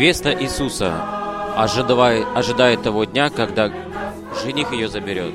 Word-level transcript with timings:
Невеста 0.00 0.32
Иисуса 0.32 0.94
ожидает, 1.58 2.82
того 2.82 3.04
дня, 3.04 3.28
когда 3.28 3.70
жених 4.42 4.72
ее 4.72 4.88
заберет. 4.88 5.34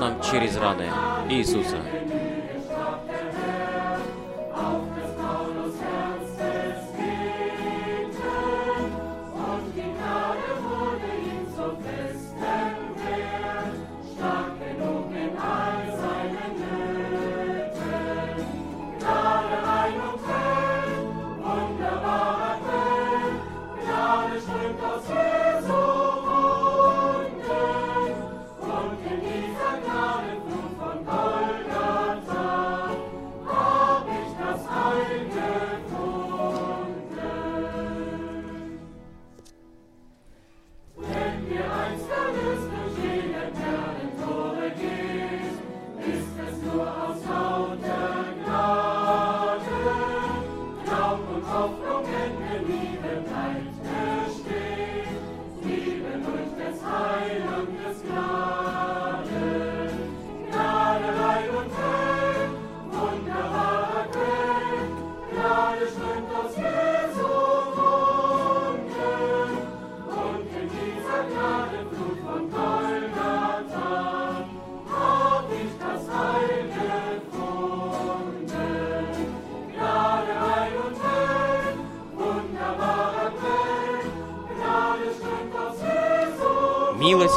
Нам 0.00 0.20
через 0.22 0.56
раны 0.56 0.88
Иисуса. 1.28 1.76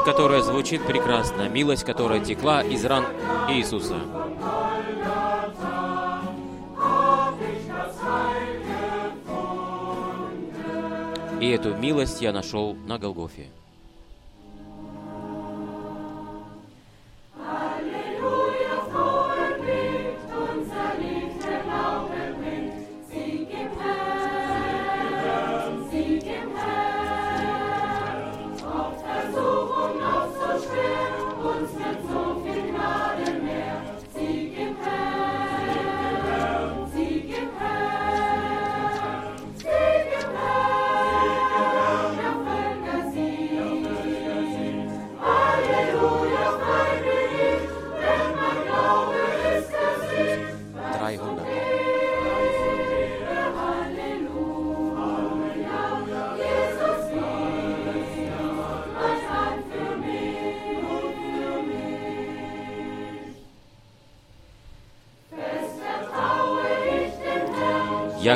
Которая 0.04 0.42
звучит 0.42 0.86
прекрасно, 0.86 1.48
милость, 1.48 1.84
которая 1.84 2.20
текла 2.20 2.62
из 2.62 2.84
ран 2.86 3.06
Иисуса. 3.50 3.96
И 11.40 11.50
эту 11.50 11.74
милость 11.76 12.22
я 12.22 12.32
нашел 12.32 12.74
на 12.74 12.98
Голгофе. 12.98 13.50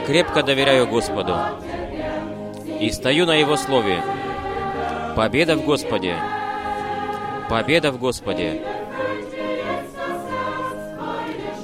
Крепко 0.07 0.41
доверяю 0.41 0.87
Господу 0.87 1.35
и 2.79 2.89
стою 2.91 3.25
на 3.25 3.35
Его 3.35 3.57
Слове. 3.57 4.01
Победа 5.17 5.57
в 5.57 5.65
Господе! 5.65 6.15
Победа 7.49 7.91
в 7.91 7.99
Господе! 7.99 8.61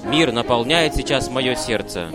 Мир 0.04 0.34
наполняет 0.34 0.94
сейчас 0.94 1.30
мое 1.30 1.56
сердце. 1.56 2.10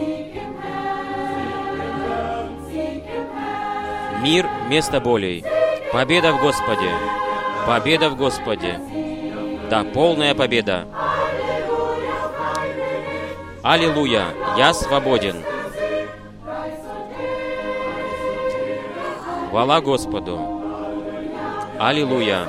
Мир 4.21 4.47
вместо 4.67 5.01
болей. 5.01 5.43
Победа 5.95 6.35
в 6.35 6.43
Господе! 6.43 6.91
Победа 7.67 8.11
в 8.11 8.17
Господе! 8.17 8.79
Да, 9.71 9.83
полная 9.83 10.35
победа! 10.35 10.87
Аллилуйя! 13.63 14.27
Я 14.59 14.75
свободен! 14.75 15.48
Хвала 19.51 19.81
Господу! 19.81 20.39
Аллилуйя! 21.79 22.47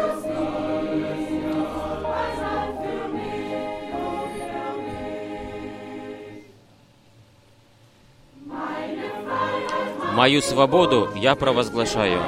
Мою 10.14 10.42
свободу 10.42 11.10
я 11.16 11.36
провозглашаю. 11.36 12.20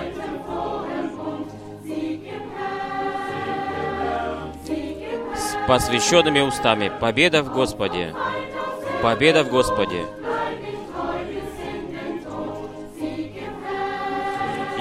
С 5.36 5.68
посвященными 5.68 6.40
устами. 6.40 6.90
Победа 7.02 7.44
в 7.44 7.54
Господе. 7.54 8.16
Победа 9.02 9.44
в 9.44 9.50
Господе. 9.50 10.06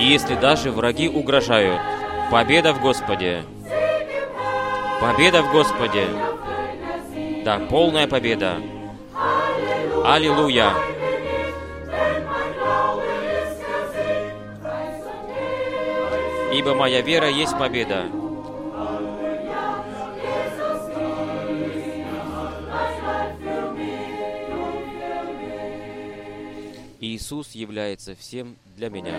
Если 0.01 0.35
даже 0.35 0.71
враги 0.71 1.09
угрожают, 1.09 1.81
Победа 2.31 2.73
в 2.73 2.81
Господе. 2.81 3.43
Победа 5.01 5.43
в 5.43 5.51
Господе. 5.51 6.07
Да, 7.45 7.59
полная 7.69 8.07
победа. 8.07 8.59
Аллилуйя. 10.05 10.73
Ибо 16.53 16.75
моя 16.77 17.01
вера 17.01 17.29
есть 17.29 17.59
победа. 17.59 18.05
Иисус 27.11 27.57
является 27.57 28.15
всем 28.15 28.57
для 28.77 28.89
меня. 28.89 29.17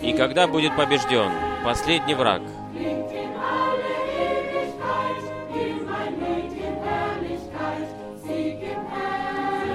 И 0.00 0.12
когда 0.12 0.46
будет 0.46 0.76
побежден 0.76 1.32
последний 1.64 2.14
враг, 2.14 2.42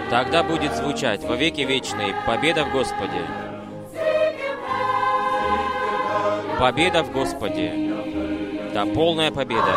тогда 0.09 0.43
будет 0.43 0.73
звучать 0.75 1.25
во 1.25 1.35
веки 1.35 1.61
вечные 1.61 2.15
победа 2.25 2.63
в 2.63 2.71
Господе. 2.71 3.25
Победа 6.57 7.03
в 7.03 7.11
Господе. 7.11 7.88
Да, 8.79 8.85
полная 8.93 9.29
победа. 9.29 9.75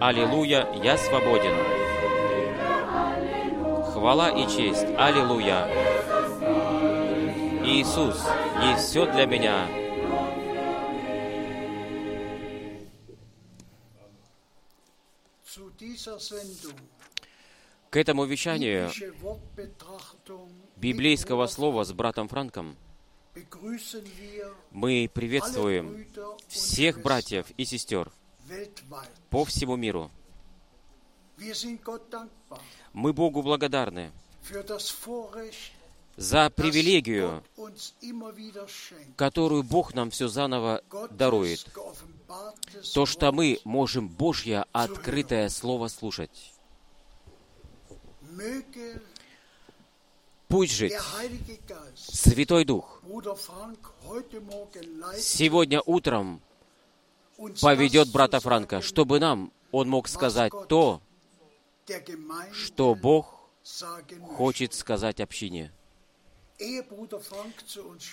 Аллилуйя, 0.00 0.66
я 0.82 0.98
свободен. 0.98 1.54
Хвала 3.92 4.30
и 4.30 4.42
честь. 4.48 4.86
Аллилуйя. 4.98 5.68
Иисус 7.64 8.26
есть 8.64 8.88
все 8.88 9.06
для 9.12 9.24
меня. 9.24 9.68
К 17.90 17.96
этому 17.96 18.24
вещанию 18.24 18.90
библейского 20.76 21.46
слова 21.46 21.84
с 21.84 21.92
братом 21.92 22.26
Франком 22.26 22.76
мы 24.70 25.10
приветствуем 25.12 26.06
всех 26.48 27.02
братьев 27.02 27.46
и 27.56 27.64
сестер 27.64 28.10
по 29.30 29.44
всему 29.44 29.76
миру. 29.76 30.10
Мы 32.92 33.12
Богу 33.12 33.42
благодарны 33.42 34.10
за 36.16 36.48
привилегию, 36.50 37.42
которую 39.16 39.62
Бог 39.62 39.94
нам 39.94 40.10
все 40.10 40.28
заново 40.28 40.82
дарует. 41.10 41.66
То, 42.94 43.06
что 43.06 43.32
мы 43.32 43.60
можем 43.64 44.08
Божье 44.08 44.64
открытое 44.72 45.48
Слово 45.50 45.88
слушать. 45.88 46.54
Пусть 50.48 50.74
жить. 50.74 50.92
Святой 51.96 52.64
Дух. 52.64 53.02
Сегодня 55.18 55.80
утром 55.84 56.40
поведет 57.60 58.10
брата 58.12 58.40
Франка, 58.40 58.80
чтобы 58.80 59.18
нам 59.20 59.52
он 59.72 59.88
мог 59.88 60.08
сказать 60.08 60.52
то, 60.68 61.00
что 62.52 62.94
Бог 62.94 63.48
хочет 64.36 64.74
сказать 64.74 65.20
общине. 65.20 65.72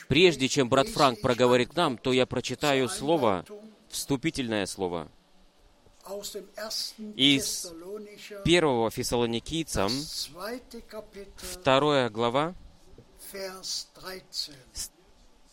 Прежде 0.08 0.50
чем 0.50 0.68
брат 0.70 0.88
Франк 0.90 1.22
проговорит 1.22 1.76
нам, 1.76 1.98
то 1.98 2.12
я 2.12 2.26
прочитаю 2.26 2.90
слово, 2.90 3.46
вступительное 3.90 4.66
слово 4.66 5.10
из 7.16 7.72
первого 8.44 8.92
Фессалоникийцам, 8.92 9.92
вторая 11.38 12.10
глава, 12.10 12.56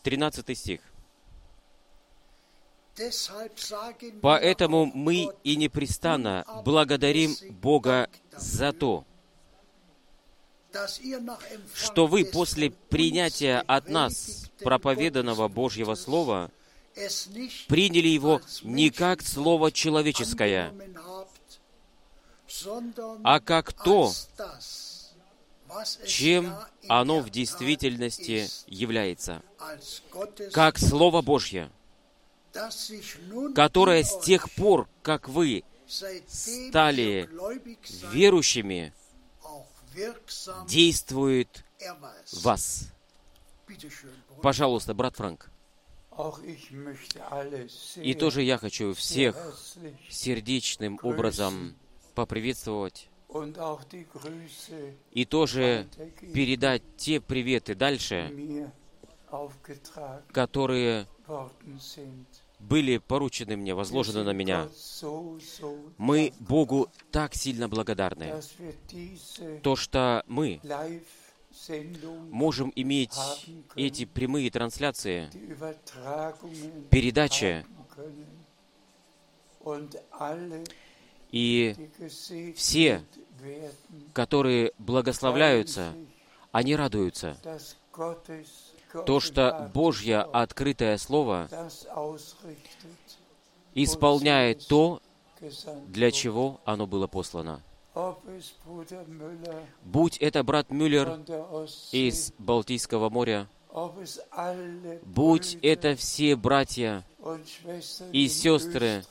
13 0.02 0.58
стих. 0.58 0.80
Поэтому 4.20 4.86
мы 4.86 5.30
и 5.44 5.56
непрестанно 5.56 6.44
благодарим 6.64 7.34
Бога 7.62 8.10
за 8.32 8.72
то, 8.72 9.04
что 11.74 12.06
вы 12.06 12.24
после 12.24 12.70
принятия 12.70 13.62
от 13.66 13.88
нас 13.88 14.50
проповеданного 14.62 15.48
Божьего 15.48 15.94
Слова 15.94 16.50
приняли 17.68 18.08
его 18.08 18.40
не 18.62 18.90
как 18.90 19.22
Слово 19.22 19.72
человеческое, 19.72 20.72
а 23.22 23.40
как 23.40 23.72
то, 23.72 24.12
чем 26.06 26.54
оно 26.88 27.20
в 27.20 27.30
действительности 27.30 28.48
является, 28.66 29.42
как 30.52 30.78
Слово 30.78 31.22
Божье, 31.22 31.70
которое 33.54 34.02
с 34.02 34.18
тех 34.20 34.50
пор, 34.52 34.88
как 35.02 35.28
вы 35.28 35.64
стали 36.26 37.28
верующими, 38.12 38.92
действует 40.66 41.64
в 42.32 42.42
вас. 42.42 42.88
Пожалуйста, 44.42 44.94
брат 44.94 45.16
Франк. 45.16 45.49
И 47.96 48.14
тоже 48.14 48.42
я 48.42 48.58
хочу 48.58 48.94
всех 48.94 49.36
сердечным 50.08 50.98
образом 51.02 51.74
поприветствовать 52.14 53.08
и 55.12 55.24
тоже 55.24 55.86
передать 56.20 56.82
те 56.96 57.20
приветы 57.20 57.74
дальше, 57.74 58.72
которые 60.32 61.06
были 62.58 62.98
поручены 62.98 63.56
мне, 63.56 63.74
возложены 63.74 64.24
на 64.24 64.32
меня. 64.32 64.68
Мы 65.96 66.32
Богу 66.40 66.88
так 67.10 67.34
сильно 67.34 67.68
благодарны, 67.68 68.42
то, 69.62 69.76
что 69.76 70.24
мы 70.26 70.60
можем 72.30 72.72
иметь 72.74 73.16
эти 73.76 74.04
прямые 74.04 74.50
трансляции, 74.50 75.28
передачи, 76.90 77.66
и 81.30 81.76
все, 82.56 83.04
которые 84.12 84.72
благословляются, 84.78 85.94
они 86.52 86.76
радуются. 86.76 87.36
То, 89.06 89.20
что 89.20 89.70
Божье 89.72 90.20
открытое 90.20 90.96
Слово 90.98 91.48
исполняет 93.74 94.66
то, 94.66 95.00
для 95.86 96.10
чего 96.10 96.60
оно 96.64 96.86
было 96.86 97.06
послано. 97.06 97.62
Будь 99.84 100.16
это 100.18 100.44
брат 100.44 100.70
Мюллер 100.70 101.20
из 101.90 102.32
Балтийского 102.38 103.10
моря, 103.10 103.48
будь 105.04 105.58
это 105.62 105.96
все 105.96 106.36
братья 106.36 107.04
и 108.12 108.28
сестры 108.28 109.04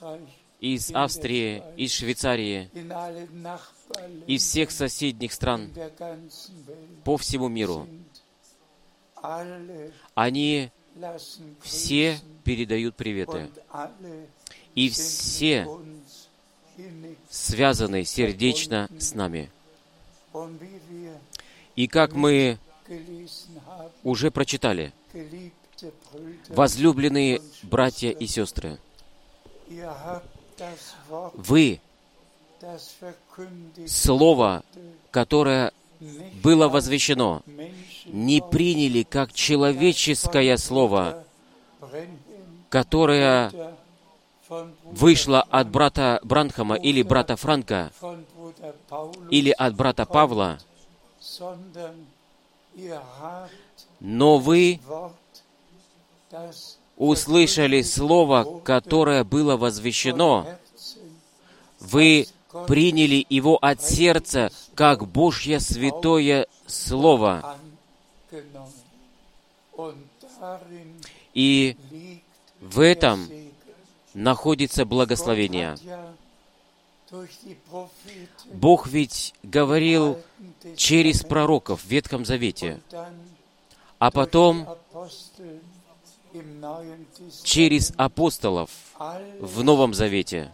из 0.59 0.91
Австрии, 0.93 1.63
из 1.75 1.93
Швейцарии, 1.93 2.69
из 4.27 4.43
всех 4.43 4.71
соседних 4.71 5.33
стран 5.33 5.71
по 7.03 7.17
всему 7.17 7.49
миру. 7.49 7.87
Они 10.15 10.71
все 11.61 12.19
передают 12.43 12.95
приветы. 12.95 13.49
И 14.75 14.89
все 14.89 15.67
связаны 17.29 18.05
сердечно 18.05 18.89
с 18.99 19.13
нами. 19.13 19.49
И 21.75 21.87
как 21.87 22.13
мы 22.13 22.57
уже 24.03 24.31
прочитали, 24.31 24.93
возлюбленные 26.49 27.41
братья 27.63 28.09
и 28.11 28.27
сестры, 28.27 28.77
вы 31.33 31.79
Слово, 33.87 34.63
которое 35.11 35.71
было 36.43 36.67
возвещено, 36.67 37.41
не 38.05 38.41
приняли 38.41 39.03
как 39.03 39.31
человеческое 39.31 40.57
Слово, 40.57 41.23
которое 42.69 43.77
вышло 44.83 45.41
от 45.49 45.69
брата 45.69 46.19
Бранхама 46.23 46.75
или 46.75 47.01
брата 47.03 47.35
Франка, 47.35 47.91
или 49.29 49.51
от 49.51 49.75
брата 49.75 50.05
Павла, 50.05 50.59
но 53.99 54.37
вы 54.37 54.79
услышали 56.97 57.81
слово, 57.81 58.59
которое 58.63 59.23
было 59.23 59.57
возвещено. 59.57 60.47
Вы 61.79 62.27
приняли 62.67 63.25
его 63.29 63.57
от 63.57 63.81
сердца, 63.81 64.51
как 64.75 65.07
Божье 65.07 65.59
святое 65.59 66.47
Слово. 66.67 67.57
И 71.33 71.75
в 72.59 72.79
этом 72.79 73.27
находится 74.19 74.85
благословение. 74.85 75.77
Бог 78.53 78.87
ведь 78.87 79.33
говорил 79.41 80.19
через 80.75 81.23
пророков 81.23 81.83
в 81.83 81.87
Ветхом 81.87 82.25
Завете, 82.25 82.81
а 83.97 84.11
потом 84.11 84.67
через 87.43 87.93
апостолов 87.97 88.69
в 89.39 89.63
Новом 89.63 89.93
Завете. 89.93 90.51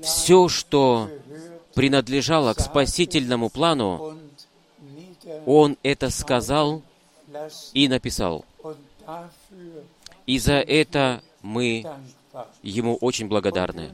Все, 0.00 0.48
что 0.48 1.10
принадлежало 1.74 2.54
к 2.54 2.60
спасительному 2.60 3.50
плану, 3.50 4.16
Он 5.44 5.76
это 5.82 6.08
сказал 6.08 6.82
и 7.74 7.88
написал. 7.88 8.44
И 10.26 10.38
за 10.38 10.54
это 10.54 11.22
мы 11.42 11.84
Ему 12.62 12.96
очень 12.96 13.28
благодарны. 13.28 13.92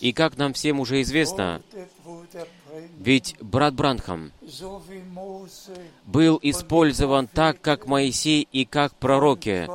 И 0.00 0.12
как 0.12 0.36
нам 0.36 0.52
всем 0.52 0.78
уже 0.78 1.00
известно, 1.00 1.62
ведь 2.98 3.34
брат 3.40 3.72
Бранхам 3.74 4.30
был 6.04 6.38
использован 6.42 7.26
так, 7.26 7.60
как 7.62 7.86
Моисей 7.86 8.46
и 8.52 8.66
как 8.66 8.94
пророки 8.96 9.68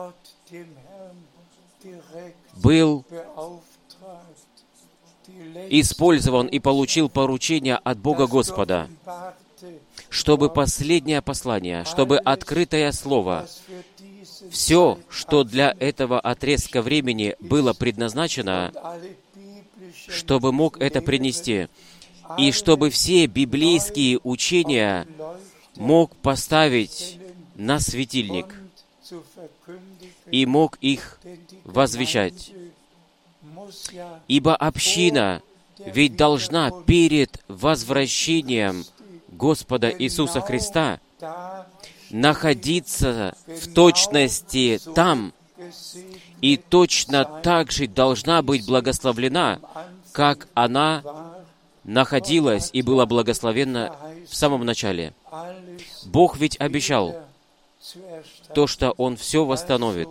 был 2.55 3.03
использован 5.69 6.47
и 6.47 6.59
получил 6.59 7.09
поручение 7.09 7.77
от 7.77 7.97
Бога 7.97 8.27
Господа, 8.27 8.89
чтобы 10.09 10.49
последнее 10.49 11.21
послание, 11.21 11.83
чтобы 11.85 12.17
открытое 12.17 12.91
слово, 12.91 13.47
все, 14.51 14.99
что 15.09 15.43
для 15.43 15.75
этого 15.79 16.19
отрезка 16.19 16.81
времени 16.81 17.35
было 17.39 17.73
предназначено, 17.73 18.71
чтобы 20.07 20.51
мог 20.51 20.79
это 20.79 21.01
принести, 21.01 21.67
и 22.37 22.51
чтобы 22.51 22.89
все 22.89 23.25
библейские 23.25 24.19
учения 24.23 25.07
мог 25.75 26.15
поставить 26.17 27.19
на 27.55 27.79
светильник 27.79 28.55
и 30.31 30.45
мог 30.45 30.77
их 30.81 31.19
возвещать. 31.63 32.51
Ибо 34.27 34.55
община 34.55 35.41
ведь 35.79 36.15
должна 36.15 36.71
перед 36.85 37.41
возвращением 37.47 38.85
Господа 39.29 39.93
Иисуса 39.97 40.41
Христа 40.41 40.99
находиться 42.09 43.35
в 43.47 43.73
точности 43.73 44.79
там 44.95 45.33
и 46.41 46.57
точно 46.57 47.25
так 47.43 47.71
же 47.71 47.87
должна 47.87 48.41
быть 48.41 48.65
благословлена, 48.65 49.59
как 50.11 50.47
она 50.53 51.03
находилась 51.83 52.69
и 52.73 52.81
была 52.81 53.05
благословена 53.05 53.95
в 54.27 54.35
самом 54.35 54.65
начале. 54.65 55.13
Бог 56.05 56.37
ведь 56.37 56.59
обещал 56.59 57.15
то, 58.53 58.67
что 58.67 58.91
Он 58.91 59.17
все 59.17 59.45
восстановит. 59.45 60.09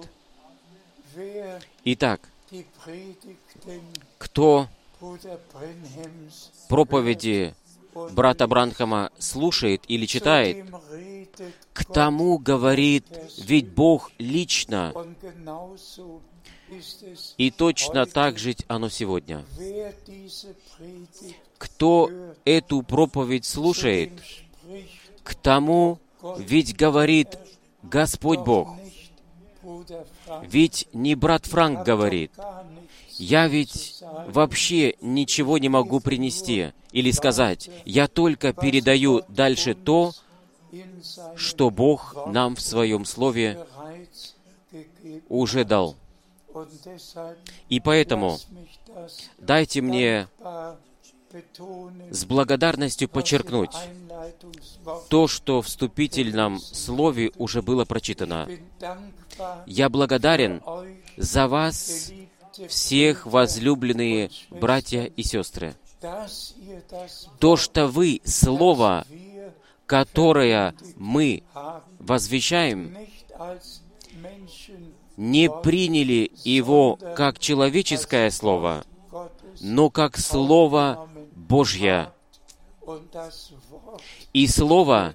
Итак, 1.85 2.21
кто 4.19 4.69
проповеди 6.69 7.55
брата 8.13 8.47
Бранхама 8.47 9.11
слушает 9.19 9.83
или 9.89 10.07
читает, 10.07 10.67
к 11.73 11.85
тому 11.85 12.39
говорит, 12.39 13.07
ведь 13.39 13.69
Бог 13.69 14.11
лично. 14.19 14.93
И 17.39 17.51
точно 17.51 18.07
так 18.07 18.39
жить 18.39 18.65
оно 18.69 18.89
сегодня. 18.89 19.45
Кто 21.57 22.11
эту 22.45 22.83
проповедь 22.83 23.47
слушает, 23.47 24.13
к 25.23 25.35
тому 25.35 25.99
ведь 26.39 26.77
говорит 26.77 27.39
Господь 27.83 28.41
Бог. 28.41 28.77
Ведь 30.43 30.89
не 30.93 31.15
брат 31.15 31.47
Франк 31.47 31.85
говорит, 31.85 32.33
я 33.19 33.49
ведь 33.49 34.03
вообще 34.29 34.95
ничего 35.01 35.59
не 35.59 35.69
могу 35.69 36.01
принести 36.01 36.73
или 36.93 37.11
сказать. 37.11 37.71
Я 37.85 38.09
только 38.09 38.53
передаю 38.53 39.23
дальше 39.29 39.75
то, 39.75 40.13
что 41.37 41.71
Бог 41.71 42.17
нам 42.27 42.57
в 42.57 42.61
Своем 42.61 43.05
Слове 43.05 43.67
уже 45.29 45.65
дал. 45.65 45.97
И 47.69 47.81
поэтому 47.81 48.39
дайте 49.39 49.81
мне 49.81 50.29
с 52.11 52.25
благодарностью 52.25 53.09
подчеркнуть 53.09 53.75
то, 55.09 55.29
что 55.29 55.61
в 55.61 55.67
вступительном 55.67 56.59
слове 56.59 57.33
уже 57.37 57.63
было 57.63 57.85
прочитано. 57.85 58.49
Я 59.67 59.89
благодарен 59.89 60.63
за 61.17 61.49
вас, 61.49 62.13
всех 62.69 63.27
возлюбленные 63.27 64.31
братья 64.51 65.05
и 65.05 65.23
сестры. 65.23 65.75
То, 67.39 67.57
что 67.57 67.87
вы 67.89 68.21
Слово, 68.25 69.07
которое 69.87 70.75
мы 70.97 71.43
возвещаем, 71.99 72.97
не 75.17 75.51
приняли 75.51 76.31
его 76.45 76.97
как 77.17 77.39
человеческое 77.39 78.31
Слово, 78.31 78.85
но 79.61 79.91
как 79.91 80.17
Слово 80.17 81.09
Божье. 81.35 82.13
И 84.33 84.47
Слово 84.47 85.15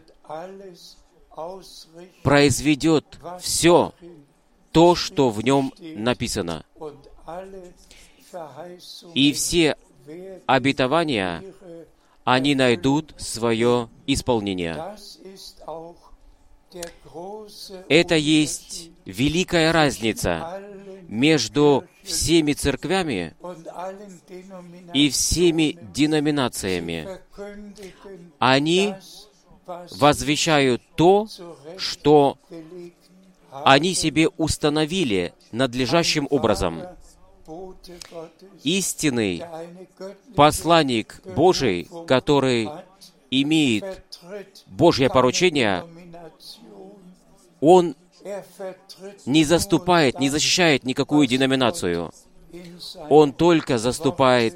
произведет 2.22 3.06
все 3.40 3.94
то, 4.72 4.96
что 4.96 5.30
в 5.30 5.44
нем 5.44 5.74
написано. 5.80 6.66
И 9.14 9.34
все 9.34 9.76
обетования, 10.46 11.44
они 12.24 12.56
найдут 12.56 13.14
свое 13.18 13.90
исполнение. 14.08 14.98
Это 17.88 18.16
есть 18.16 18.90
великая 19.06 19.72
разница 19.72 20.62
между 21.08 21.86
всеми 22.04 22.54
церквями 22.54 23.36
и 24.94 25.10
всеми 25.10 25.78
деноминациями. 25.94 27.20
Они 28.40 28.96
возвещают 29.92 30.82
то, 30.96 31.28
что 31.78 32.38
они 33.52 33.94
себе 33.94 34.30
установили 34.30 35.34
надлежащим 35.52 36.28
образом. 36.30 36.82
Истинный 38.64 39.44
посланник 40.36 41.22
Божий, 41.36 41.90
который 42.08 42.70
имеет 43.30 44.04
Божье 44.68 45.10
поручение, 45.10 45.86
он 47.60 47.96
не 49.26 49.44
заступает, 49.44 50.20
не 50.20 50.30
защищает 50.30 50.84
никакую 50.84 51.28
деноминацию. 51.28 52.12
Он 53.10 53.34
только 53.34 53.78
заступает 53.78 54.56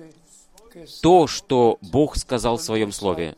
то, 1.01 1.27
что 1.27 1.77
Бог 1.81 2.15
сказал 2.15 2.57
в 2.57 2.61
Своем 2.61 2.91
Слове. 2.91 3.35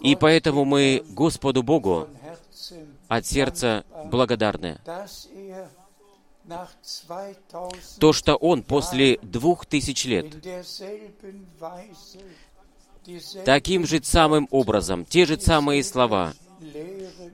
И 0.00 0.16
поэтому 0.16 0.64
мы 0.64 1.04
Господу 1.10 1.62
Богу 1.62 2.08
от 3.08 3.26
сердца 3.26 3.84
благодарны. 4.06 4.78
То, 7.98 8.12
что 8.12 8.36
Он 8.36 8.62
после 8.62 9.18
двух 9.22 9.66
тысяч 9.66 10.04
лет 10.04 10.26
таким 13.44 13.86
же 13.86 14.00
самым 14.02 14.48
образом, 14.50 15.04
те 15.04 15.26
же 15.26 15.40
самые 15.40 15.82
слова, 15.84 16.34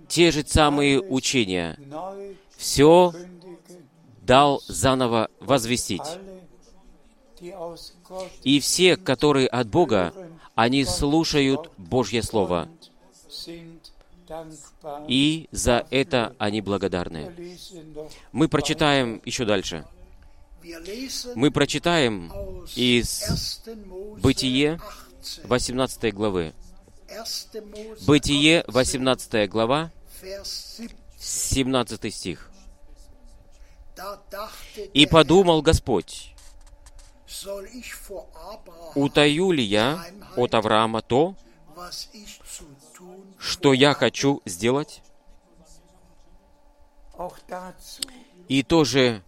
те 0.08 0.30
же 0.30 0.44
самые 0.46 1.00
учения, 1.00 1.78
все 2.56 3.12
дал 4.23 4.62
заново 4.66 5.28
возвестить. 5.40 6.02
И 8.42 8.61
все, 8.61 8.96
которые 8.96 9.49
от 9.49 9.68
Бога, 9.68 10.14
они 10.54 10.85
слушают 10.85 11.70
Божье 11.76 12.23
Слово. 12.23 12.68
И 15.09 15.49
за 15.52 15.87
это 15.90 16.35
они 16.38 16.61
благодарны. 16.61 17.33
Мы 18.33 18.49
прочитаем 18.49 19.21
еще 19.25 19.45
дальше. 19.45 19.85
Мы 21.35 21.50
прочитаем 21.50 22.33
из 22.75 23.62
1. 23.64 23.85
Mose 23.85 24.21
Бытие 24.21 24.80
18. 25.45 25.45
18 25.45 26.14
главы. 26.14 26.54
1. 27.09 27.25
Mose 27.71 28.04
Бытие 28.06 28.64
18, 28.66 29.33
18 29.33 29.50
глава, 29.50 29.92
Vers 30.23 30.45
17. 30.76 30.97
17 31.18 32.14
стих. 32.14 32.50
«И 34.92 35.06
подумал 35.06 35.62
Господь, 35.62 36.35
утаю 38.95 39.50
ли 39.52 39.62
я 39.62 40.04
от 40.37 40.54
Авраама 40.54 41.00
то, 41.00 41.35
что 43.38 43.73
я 43.73 43.95
хочу 43.95 44.42
сделать?» 44.45 45.02
И 48.49 48.62
тоже 48.62 49.23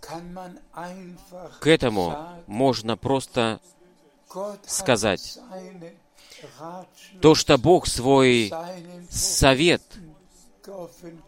к 1.60 1.66
этому 1.66 2.16
можно 2.46 2.96
просто 2.96 3.60
сказать, 4.66 5.38
то, 7.20 7.34
что 7.34 7.58
Бог 7.58 7.86
свой 7.86 8.52
совет 9.10 9.82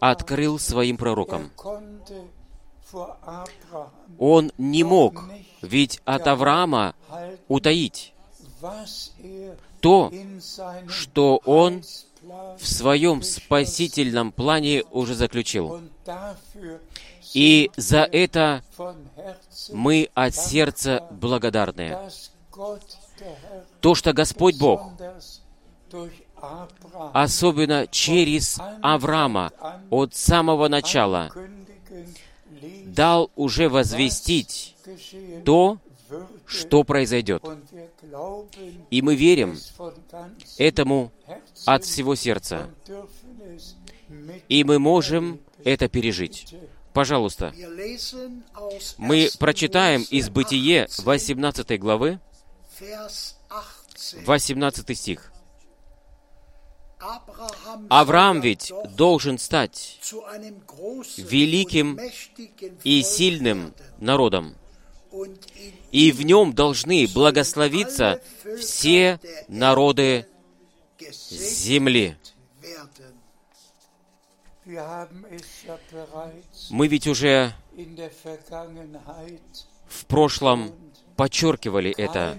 открыл 0.01 0.59
своим 0.59 0.97
Er 0.97 0.99
пророкам. 0.99 1.51
Он 4.19 4.53
не 4.59 4.85
мог 4.85 5.25
ведь 5.63 6.01
от 6.05 6.27
Авраама 6.27 6.95
утаить 7.49 8.13
er 8.63 9.57
то, 9.81 10.13
что 10.89 11.41
он 11.45 11.83
в 12.59 12.67
своем 12.67 13.23
спасительном 13.23 14.33
плане 14.33 14.85
уже 14.91 15.15
заключил. 15.15 15.81
И 17.33 17.71
за 17.77 18.01
это 18.01 18.63
мы 19.73 20.11
от 20.15 20.35
сердца 20.35 21.07
благодарны. 21.11 21.97
То, 23.81 23.95
что 23.95 24.13
Господь 24.13 24.59
Бог, 24.59 24.93
особенно 27.13 27.87
через 27.87 28.59
Авраама, 28.83 29.53
от 29.91 30.15
самого 30.15 30.69
начала, 30.69 31.31
дал 32.85 33.31
уже 33.37 33.69
возвестить 33.69 34.77
то. 35.45 35.79
Что 36.47 36.85
произойдет. 36.85 37.45
И 38.91 39.03
мы 39.03 39.15
верим 39.15 39.59
этому 40.59 41.13
от 41.67 41.85
всего 41.85 42.15
сердца. 42.15 42.71
И 44.49 44.65
мы 44.65 44.79
можем 44.79 45.41
это 45.65 45.89
пережить. 45.89 46.55
Пожалуйста, 46.93 47.55
мы 48.99 49.25
1. 49.27 49.31
прочитаем 49.39 50.03
из 50.11 50.29
Бытие 50.29 50.89
18, 50.99 51.05
18 51.07 51.81
главы, 51.81 52.21
Vers 52.81 53.35
18. 53.49 54.27
18 54.27 54.99
стих. 54.99 55.33
Авраам 57.89 58.41
ведь 58.41 58.73
должен 58.97 59.39
стать 59.39 60.01
великим 61.17 61.99
и 62.85 63.03
сильным 63.03 63.73
народом, 63.99 64.55
и 65.93 66.13
в 66.13 66.23
нем 66.23 66.53
должны 66.53 67.07
благословиться 67.07 68.21
все 68.59 69.19
народы 69.49 70.27
земли. 71.31 72.17
Мы 76.71 76.87
ведь 76.87 77.07
уже 77.07 77.53
в 79.89 80.07
прошлом 80.07 80.73
подчеркивали 81.17 81.91
это. 81.97 82.37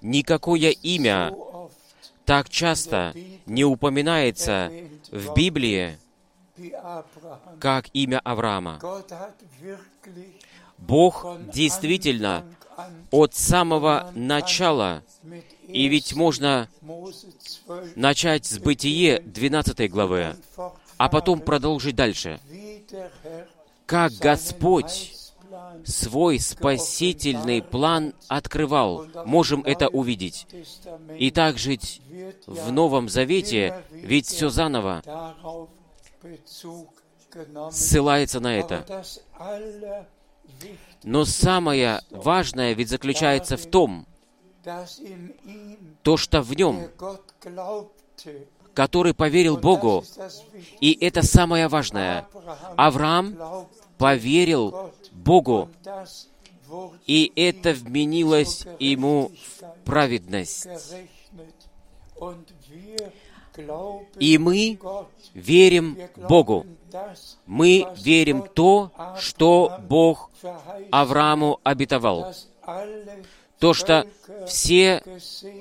Никакое 0.00 0.70
имя 0.70 1.34
так 2.24 2.48
часто 2.48 3.14
не 3.46 3.64
упоминается 3.64 4.72
в 5.10 5.34
Библии, 5.34 5.98
как 7.60 7.86
имя 7.92 8.20
Авраама. 8.24 8.80
Бог 10.86 11.26
действительно 11.52 12.44
от 13.10 13.34
самого 13.34 14.10
начала, 14.14 15.02
и 15.68 15.88
ведь 15.88 16.14
можно 16.14 16.68
Mose 16.82 17.26
12 17.66 17.96
начать 17.96 18.46
с 18.46 18.58
Бытие 18.58 19.20
12 19.20 19.90
главы, 19.90 20.36
а 20.96 21.08
потом 21.08 21.40
продолжить 21.40 21.96
дальше. 21.96 22.40
Как 23.86 24.12
Господь 24.14 25.14
свой 25.84 26.38
спасительный 26.40 27.62
план 27.62 28.14
открывал, 28.28 29.06
можем 29.24 29.62
это 29.62 29.88
увидеть. 29.88 30.46
И 31.18 31.30
так 31.30 31.58
жить 31.58 32.02
в 32.46 32.72
Новом 32.72 33.08
Завете, 33.08 33.82
ведь 33.90 34.26
все 34.26 34.48
заново 34.48 35.02
ссылается 37.70 38.40
на 38.40 38.56
это. 38.56 39.04
Но 41.02 41.24
самое 41.24 42.00
важное 42.10 42.72
ведь 42.72 42.88
заключается 42.88 43.56
в 43.56 43.66
том, 43.66 44.06
то, 46.02 46.16
что 46.16 46.42
в 46.42 46.54
нем, 46.54 46.88
который 48.72 49.14
поверил 49.14 49.56
Богу, 49.58 50.04
и 50.80 50.96
это 51.00 51.22
самое 51.22 51.68
важное, 51.68 52.26
Авраам 52.76 53.36
поверил 53.98 54.92
Богу, 55.12 55.68
и 57.06 57.32
это 57.36 57.72
вменилось 57.72 58.66
ему 58.78 59.30
в 59.30 59.84
праведность. 59.84 60.66
И 64.18 64.38
мы 64.38 64.78
верим 65.34 65.98
Богу. 66.16 66.66
Мы 67.46 67.86
верим 67.96 68.44
то, 68.54 68.92
что 69.18 69.78
Бог 69.88 70.30
Аврааму 70.90 71.60
обетовал. 71.62 72.34
То, 73.58 73.72
что 73.72 74.06
все 74.46 75.02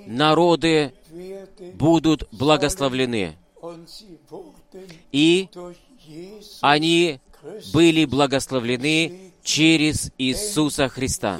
народы 0.08 0.94
будут 1.76 2.28
благословлены, 2.32 3.38
и 5.12 5.50
они 6.62 7.20
были 7.74 8.06
благословлены 8.06 9.34
через 9.44 10.12
Иисуса 10.18 10.88
Христа. 10.90 11.40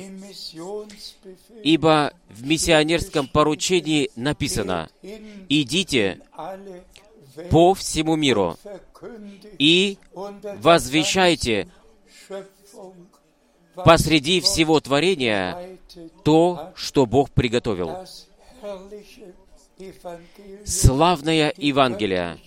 Ибо 1.64 2.14
в 2.30 2.46
миссионерском 2.46 3.28
поручении 3.28 4.12
написано, 4.16 4.90
«Идите 5.50 6.20
по 7.50 7.74
всему 7.74 8.16
миру 8.16 8.58
и 9.60 9.98
возвещайте 10.12 11.68
посреди 13.76 14.42
всего 14.42 14.80
творения 14.80 15.78
то, 16.24 16.72
что 16.76 17.06
Бог 17.06 17.32
приготовил». 17.32 18.06
Славное 20.66 21.54
Евангелие, 21.58 22.38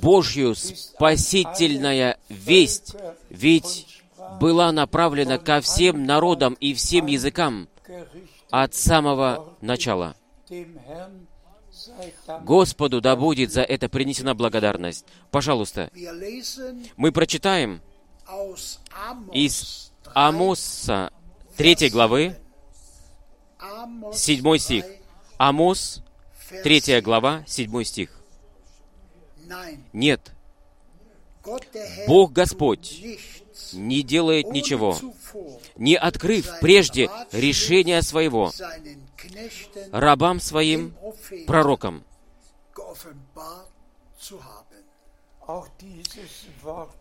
Божью 0.00 0.54
спасительная 0.54 2.18
весть, 2.28 2.96
ведь 3.30 4.02
была 4.40 4.72
направлена 4.72 5.38
ко 5.38 5.60
всем 5.60 6.04
народам 6.04 6.54
и 6.54 6.74
всем 6.74 7.06
языкам 7.06 7.68
от 8.50 8.74
самого 8.74 9.54
начала. 9.60 10.16
Господу 12.42 13.00
да 13.00 13.16
будет 13.16 13.52
за 13.52 13.62
это 13.62 13.88
принесена 13.88 14.34
благодарность. 14.34 15.06
Пожалуйста, 15.30 15.90
мы 16.96 17.12
прочитаем 17.12 17.80
из 19.32 19.92
3, 20.04 20.12
Амоса 20.14 21.12
3 21.56 21.90
главы, 21.90 22.36
Amos 23.58 24.14
7 24.14 24.58
стих. 24.58 24.84
3, 24.84 24.96
Амос, 25.38 26.02
Vers 26.50 26.62
3 26.62 27.00
глава, 27.00 27.44
7 27.46 27.84
стих. 27.84 28.10
Нет, 29.92 30.32
Бог 32.06 32.32
Господь 32.32 33.02
не 33.72 34.02
делает 34.02 34.50
ничего, 34.50 34.98
не 35.76 35.96
открыв 35.96 36.60
прежде 36.60 37.10
решения 37.32 38.02
своего 38.02 38.52
рабам 39.92 40.40
своим, 40.40 40.94
пророкам. 41.46 42.04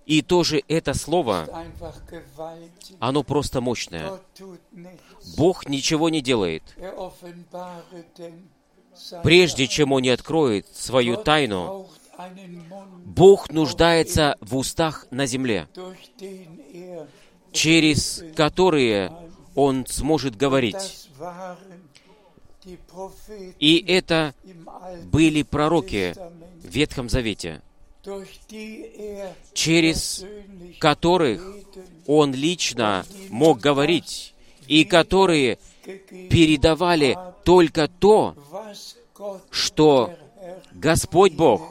И 0.05 0.21
тоже 0.21 0.63
это 0.67 0.93
слово, 0.93 1.47
оно 2.99 3.23
просто 3.23 3.61
мощное. 3.61 4.19
Бог 5.37 5.69
ничего 5.69 6.09
не 6.09 6.21
делает, 6.21 6.63
Er 6.77 7.11
прежде 9.23 9.67
чем 9.67 9.93
Он 9.93 10.01
не 10.01 10.09
откроет 10.09 10.67
свою 10.67 11.17
тайну. 11.17 11.87
Бог 13.05 13.49
нуждается 13.49 14.37
в 14.39 14.55
устах 14.55 15.07
на 15.09 15.25
земле, 15.25 15.67
er 15.75 17.07
через 17.51 18.23
которые 18.35 19.11
Он 19.55 19.85
сможет 19.87 20.35
говорить. 20.35 21.09
И 23.59 23.83
это 23.87 24.33
были 25.05 25.43
пророки 25.43 26.13
в 26.61 26.67
Ветхом 26.67 27.09
Завете, 27.09 27.61
через 29.53 30.25
которых 30.79 31.41
Он 32.07 32.33
лично 32.33 33.05
мог 33.29 33.59
говорить, 33.59 34.33
и 34.67 34.85
которые 34.85 35.57
передавали 36.29 37.17
только 37.43 37.87
то, 37.87 38.35
что 39.51 40.13
Господь 40.71 41.33
Бог 41.33 41.61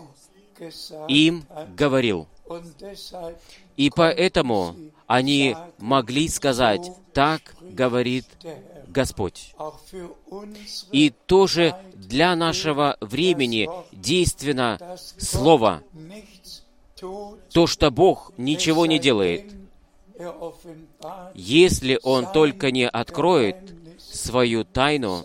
им 1.08 1.44
говорил. 1.76 2.28
И 3.76 3.90
поэтому 3.90 4.76
они 5.06 5.56
могли 5.78 6.28
сказать, 6.28 6.90
так 7.12 7.54
говорит 7.60 8.26
Господь. 8.92 9.54
И 10.92 11.10
тоже 11.26 11.74
для 11.94 12.36
нашего 12.36 12.96
времени 13.00 13.68
действенно 13.92 14.78
Слово, 15.18 15.82
то, 17.52 17.66
что 17.66 17.90
Бог 17.90 18.32
ничего 18.36 18.86
не 18.86 18.98
делает, 18.98 19.52
er 20.18 21.32
если 21.34 21.98
Он 22.02 22.30
только 22.30 22.70
не 22.70 22.88
откроет 22.88 23.56
свою 23.98 24.64
тайну 24.64 25.24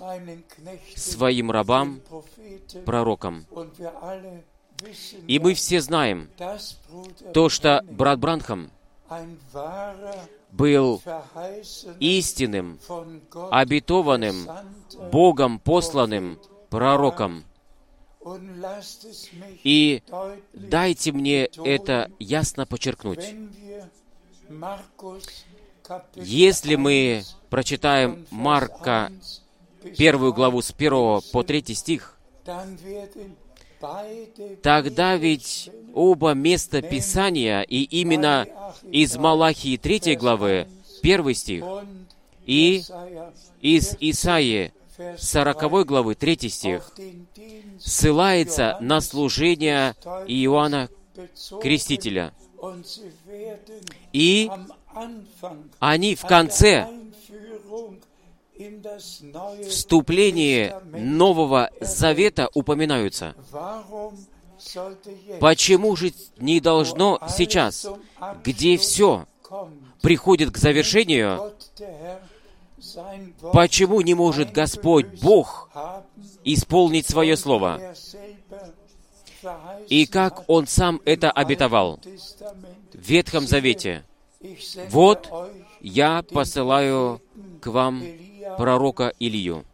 своим 0.95 1.51
рабам, 1.51 2.01
пророкам. 2.85 3.45
И 5.27 5.39
мы 5.39 5.53
все 5.53 5.81
знаем 5.81 6.29
то, 7.33 7.49
что 7.49 7.83
брат 7.89 8.19
Бранхам 8.19 8.71
был 10.51 11.01
истинным, 11.99 12.79
обетованным, 13.51 14.47
Богом 15.11 15.59
посланным 15.59 16.39
пророком. 16.69 17.43
И 19.63 20.03
дайте 20.53 21.11
мне 21.11 21.45
это 21.45 22.11
ясно 22.19 22.65
подчеркнуть. 22.65 23.35
Если 26.15 26.75
мы 26.75 27.23
1 27.23 27.35
прочитаем 27.49 28.27
Марка 28.29 29.11
1 29.83 29.91
bis 29.91 29.95
первую 29.95 30.33
3, 30.33 30.35
главу 30.35 30.61
с 30.61 30.71
1 30.71 31.21
по 31.31 31.43
3 31.43 31.75
стих, 31.75 32.17
тогда 34.61 35.15
ведь 35.15 35.69
оба 35.93 36.33
места 36.33 36.81
Писания, 36.81 37.61
и 37.61 37.83
именно 37.83 38.47
из 38.91 39.17
Малахии 39.17 39.77
3 39.77 40.15
главы, 40.15 40.67
1 41.01 41.33
стих, 41.33 41.63
и 42.45 42.83
из 43.61 43.95
Исаии 43.99 44.73
Vers 44.97 45.17
40 45.19 45.85
главы 45.85 46.15
3 46.15 46.49
стих, 46.49 46.91
ссылается 47.79 48.77
на 48.81 48.99
служение 49.01 49.95
Иоанна 50.27 50.89
Крестителя. 51.61 52.33
И 54.11 54.49
они 55.79 56.15
в 56.15 56.21
конце 56.21 56.87
вступлении. 59.67 60.73
Нового 60.97 61.69
Завета 61.81 62.49
упоминаются. 62.53 63.35
Почему 65.39 65.95
же 65.95 66.13
не 66.37 66.59
должно 66.59 67.19
сейчас, 67.29 67.87
где 68.43 68.77
все 68.77 69.25
приходит 70.01 70.51
к 70.51 70.57
завершению, 70.57 71.53
почему 73.53 74.01
не 74.01 74.13
может 74.13 74.51
Господь 74.51 75.07
Бог 75.21 75.69
исполнить 76.43 77.07
свое 77.07 77.37
слово? 77.37 77.93
И 79.87 80.05
как 80.07 80.43
Он 80.47 80.67
сам 80.67 81.01
это 81.05 81.31
обетовал 81.31 81.99
в 82.93 82.97
Ветхом 82.97 83.45
Завете. 83.45 84.03
Вот 84.89 85.31
я 85.81 86.23
посылаю 86.23 87.21
к 87.61 87.67
вам 87.67 88.03
пророка 88.57 89.13
Илью. 89.19 89.65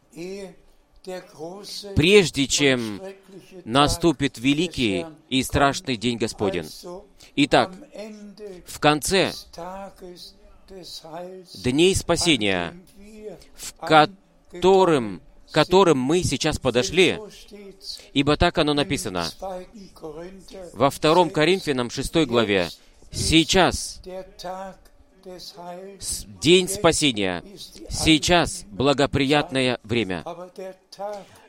Прежде 1.95 2.47
чем 2.47 3.01
наступит 3.65 4.37
великий 4.37 5.05
и 5.29 5.43
страшный 5.43 5.97
день 5.97 6.17
Господень. 6.17 6.69
Итак, 7.35 7.71
в 8.65 8.79
конце 8.79 9.33
дней 11.63 11.95
спасения, 11.95 12.73
в 13.53 13.73
которым, 13.73 15.21
которым 15.51 15.99
мы 15.99 16.23
сейчас 16.23 16.57
подошли, 16.57 17.19
ибо 18.13 18.37
так 18.37 18.57
оно 18.57 18.73
написано 18.73 19.25
2. 19.39 19.63
Korinther, 19.93 20.69
во 20.73 20.89
2 20.89 21.29
Коринфянам 21.29 21.89
6 21.89 22.25
главе. 22.25 22.69
Сейчас 23.11 24.01
день 26.41 26.67
спасения, 26.67 27.43
сейчас 27.89 28.65
благоприятное 28.71 29.79
время. 29.83 30.23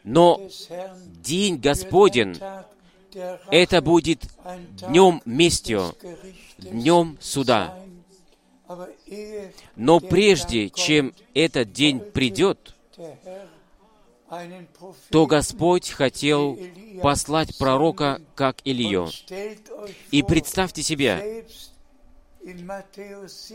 Но 0.04 0.40
день 1.22 1.60
der 1.60 1.74
это 3.50 3.80
будет 3.80 4.24
днем 4.88 5.22
местью, 5.24 5.94
днем 6.58 7.16
суда. 7.20 7.78
Но 9.76 10.00
прежде, 10.00 10.70
чем 10.70 11.14
этот 11.34 11.72
день 11.72 12.00
придет, 12.00 12.74
то 15.10 15.26
Господь 15.26 15.90
хотел 15.90 16.58
послать 17.02 17.56
пророка, 17.58 18.20
как 18.34 18.56
Илью. 18.64 19.08
И 20.10 20.22
представьте 20.22 20.82
себе, 20.82 21.44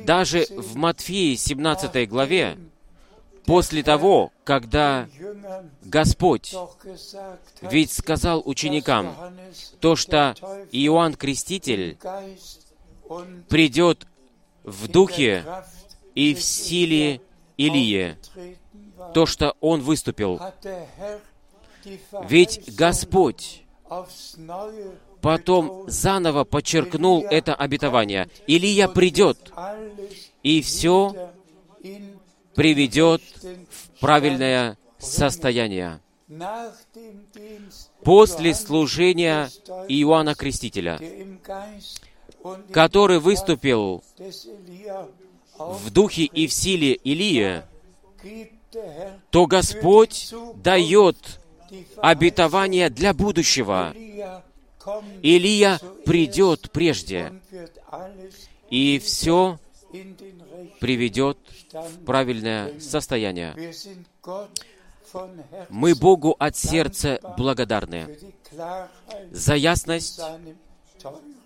даже 0.06 0.46
17 0.46 0.58
в 0.58 0.76
Матфеи 0.76 1.36
17 1.36 2.10
главе, 2.10 2.58
после 3.46 3.84
того, 3.84 4.32
когда 4.44 5.08
Господь 5.84 6.56
ведь 7.62 7.92
сказал 7.92 8.42
ученикам, 8.46 9.16
то, 9.80 9.96
что 9.96 10.36
Иоанн 10.72 11.16
Креститель 11.16 11.98
придет 13.48 14.08
в 14.64 14.88
духе 14.88 15.46
и 16.16 16.34
в 16.34 16.42
силе 16.42 17.22
Илии, 17.58 18.18
то, 19.14 19.26
что 19.26 19.56
он 19.60 19.82
выступил. 19.82 20.40
Ведь 22.28 22.76
Господь 22.76 23.64
потом 25.22 25.86
заново 25.88 26.44
подчеркнул 26.44 27.26
это 27.30 27.54
обетование. 27.56 28.30
Илия 28.48 28.88
придет 28.88 29.52
и 30.44 30.62
все 30.62 31.32
приведет 32.56 33.22
в 33.70 34.00
правильное 34.00 34.78
состояние. 34.98 36.00
После 38.04 38.54
служения 38.54 39.50
Иоанна 39.88 40.36
Крестителя, 40.36 41.00
который 42.72 43.20
выступил 43.20 44.04
в 45.58 45.92
духе 45.92 46.24
и 46.24 46.48
в 46.48 46.54
силе 46.54 46.94
Илии, 46.94 47.64
то 49.32 49.48
Господь 49.48 50.34
дает 50.56 51.18
обетование 51.98 52.90
для 52.90 53.14
будущего. 53.14 53.94
Илия 55.22 55.80
придет 56.06 56.72
прежде, 56.72 57.34
и 58.70 59.00
все 59.00 59.60
приведет 60.80 61.38
в 61.72 62.06
правильное 62.06 62.80
состояние. 62.80 63.56
Мы 65.70 65.96
Богу 65.96 66.36
от 66.38 66.56
сердца 66.56 67.20
благодарны 67.38 68.18
за 69.32 69.56
ясность 69.56 70.22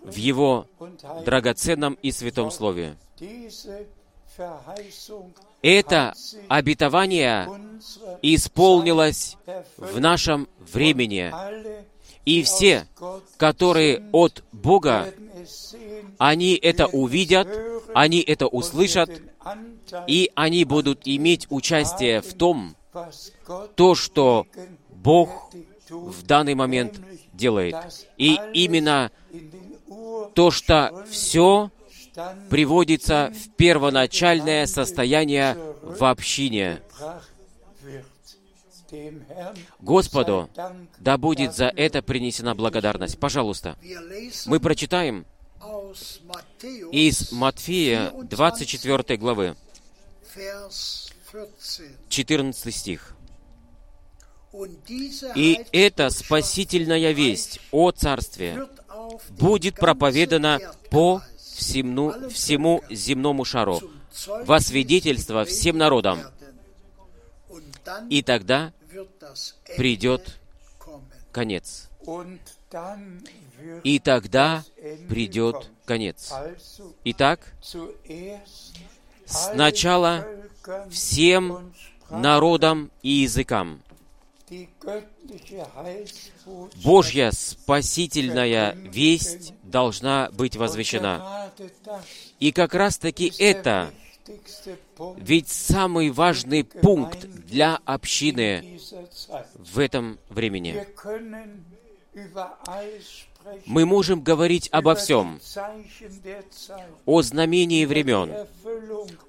в 0.02 0.14
Его 0.14 0.66
драгоценном 1.24 1.94
и 2.02 2.10
святом 2.12 2.50
Слове. 2.50 2.96
Это 5.62 6.14
обетование 6.48 7.48
исполнилось 8.20 9.36
в 9.76 10.00
нашем 10.00 10.48
времени, 10.58 11.32
И 12.24 12.42
все, 12.42 12.86
которые 13.36 14.08
от 14.12 14.44
Бога, 14.52 15.12
они 16.18 16.54
это 16.54 16.86
увидят, 16.86 17.48
они 17.94 18.20
это 18.20 18.46
услышат, 18.46 19.10
и 20.06 20.30
они 20.34 20.64
будут 20.64 21.02
иметь 21.04 21.46
участие 21.50 22.20
в 22.22 22.34
том, 22.34 22.76
то, 23.76 23.94
что 23.94 24.46
Бог 24.90 25.50
в 25.90 26.22
данный 26.24 26.54
момент 26.54 27.00
делает. 27.32 27.76
И 28.16 28.38
именно 28.52 29.10
то, 30.34 30.50
что 30.50 31.04
все 31.10 31.70
приводится 32.48 33.32
в 33.34 33.50
первоначальное 33.56 34.66
состояние 34.66 35.56
в 35.82 36.04
общине. 36.04 36.80
Господу 39.80 40.50
да 40.98 41.18
будет 41.18 41.54
за 41.54 41.66
это 41.66 42.02
принесена 42.02 42.54
благодарность. 42.54 43.18
Пожалуйста, 43.18 43.76
мы 44.46 44.60
прочитаем 44.60 45.26
из 46.92 47.32
Матфея 47.32 48.10
24 48.10 49.16
главы, 49.18 49.56
14 52.08 52.74
стих. 52.74 53.14
«И 55.34 55.60
эта 55.72 56.10
спасительная 56.10 57.12
весть 57.12 57.60
о 57.72 57.90
Царстве 57.90 58.68
будет 59.30 59.76
проповедана 59.76 60.60
по 60.90 61.22
всему, 61.56 62.12
всему 62.30 62.82
земному 62.88 63.44
шару, 63.44 63.80
во 64.44 64.60
свидетельство 64.60 65.44
всем 65.44 65.78
народам, 65.78 66.20
и 68.10 68.22
тогда 68.22 68.72
придет 69.76 70.38
конец. 71.32 71.88
И 73.82 73.98
тогда 73.98 74.64
придет 75.08 75.70
конец. 75.84 76.32
Итак, 77.04 77.40
сначала 79.26 80.26
всем 80.90 81.72
народам 82.10 82.90
и 83.02 83.10
языкам 83.10 83.82
Божья 86.84 87.30
спасительная 87.32 88.74
весть 88.74 89.54
должна 89.62 90.28
быть 90.32 90.56
возвещена. 90.56 91.50
И 92.40 92.52
как 92.52 92.74
раз-таки 92.74 93.32
это 93.38 93.92
ведь 95.16 95.48
самый 95.48 96.10
важный 96.10 96.64
пункт 96.64 97.26
для 97.28 97.80
общины 97.84 98.78
в 99.58 99.78
этом 99.78 100.18
времени. 100.28 100.86
Мы 103.66 103.84
можем 103.84 104.22
говорить 104.22 104.68
обо 104.72 104.94
всем, 104.94 105.40
о 107.04 107.22
знамении 107.22 107.84
времен, 107.84 108.46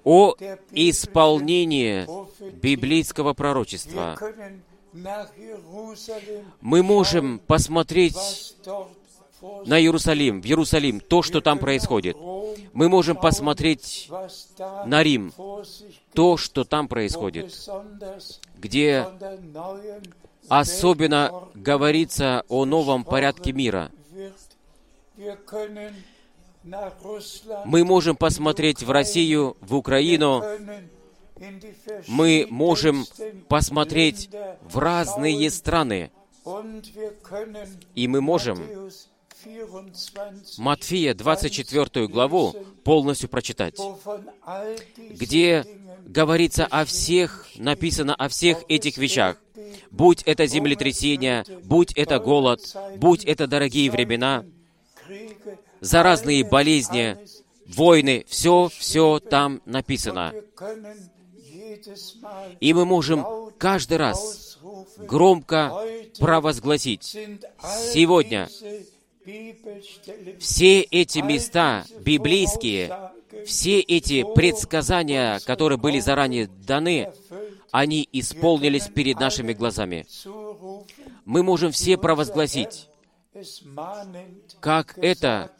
о 0.04 0.36
исполнении 0.72 2.08
библейского 2.62 3.34
пророчества. 3.34 4.18
Мы 6.62 6.84
можем 6.84 7.40
посмотреть 7.40 8.56
на 9.66 9.80
Иерусалим, 9.80 10.42
в 10.42 10.46
Иерусалим, 10.46 11.00
то, 11.00 11.22
что 11.22 11.42
там 11.42 11.60
происходит. 11.60 12.18
Мы 12.74 12.90
можем 12.90 13.18
посмотреть 13.18 14.10
на 14.86 15.04
Рим, 15.04 15.34
то, 16.14 16.38
что 16.38 16.64
там 16.64 16.88
происходит, 16.88 17.54
где 18.58 19.06
особенно 20.48 21.50
говорится 21.54 22.44
о 22.50 22.66
новом 22.66 23.04
порядке 23.04 23.52
мира. 23.54 23.92
Мы 27.66 27.84
можем 27.84 28.16
посмотреть 28.16 28.84
в 28.84 28.92
Россию, 28.92 29.56
в 29.62 29.76
Украину, 29.76 30.44
мы 32.08 32.48
можем 32.50 33.06
посмотреть 33.48 34.30
в 34.62 34.78
разные 34.80 35.50
страны, 35.50 36.12
и 37.94 38.08
мы 38.08 38.22
можем 38.22 38.60
Матфея 40.58 41.14
24 41.14 42.08
главу 42.08 42.56
полностью 42.84 43.30
прочитать, 43.30 43.80
где 44.98 45.66
говорится 46.06 46.66
о 46.66 46.86
всех, 46.86 47.48
написано 47.56 48.16
о 48.16 48.30
всех 48.30 48.64
этих 48.68 48.98
вещах. 48.98 49.38
Будь 49.92 50.24
это 50.24 50.46
землетрясение, 50.46 51.46
будь 51.64 51.94
это 51.94 52.20
голод, 52.20 52.62
будь 52.98 53.24
это 53.26 53.48
дорогие 53.48 53.90
времена, 53.90 54.46
заразные 55.80 56.44
болезни, 56.44 57.18
войны, 57.68 58.26
все, 58.28 58.70
все 58.78 59.20
там 59.20 59.62
написано. 59.66 60.34
И 62.60 62.74
мы 62.74 62.86
можем 62.86 63.26
каждый 63.58 63.98
раз 63.98 64.60
громко 64.98 65.74
провозгласить, 66.20 67.18
сегодня 67.94 68.50
все 70.40 70.82
эти 70.82 71.20
места 71.20 71.86
библейские, 72.02 73.12
все 73.46 73.80
эти 73.80 74.24
предсказания, 74.36 75.40
которые 75.46 75.78
были 75.78 76.00
заранее 76.00 76.48
даны, 76.48 77.12
они 77.72 78.08
исполнились 78.12 78.88
перед 78.88 79.20
нашими 79.20 79.54
глазами. 79.54 80.06
Мы 81.26 81.44
можем 81.44 81.72
все 81.72 81.98
провозгласить, 81.98 82.88
как 84.60 84.98
это 84.98 85.52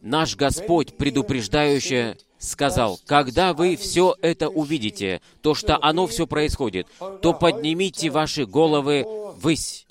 наш 0.00 0.36
Господь 0.36 0.96
предупреждающий 0.96 2.16
сказал, 2.42 3.00
когда 3.06 3.54
вы 3.54 3.76
все 3.76 4.16
это 4.20 4.48
увидите, 4.48 5.22
то, 5.40 5.54
что 5.54 5.78
оно 5.80 6.06
все 6.06 6.26
происходит, 6.26 6.88
то 7.22 7.32
поднимите 7.32 8.10
ваши 8.10 8.44
головы 8.46 9.06
ввысь, 9.36 9.86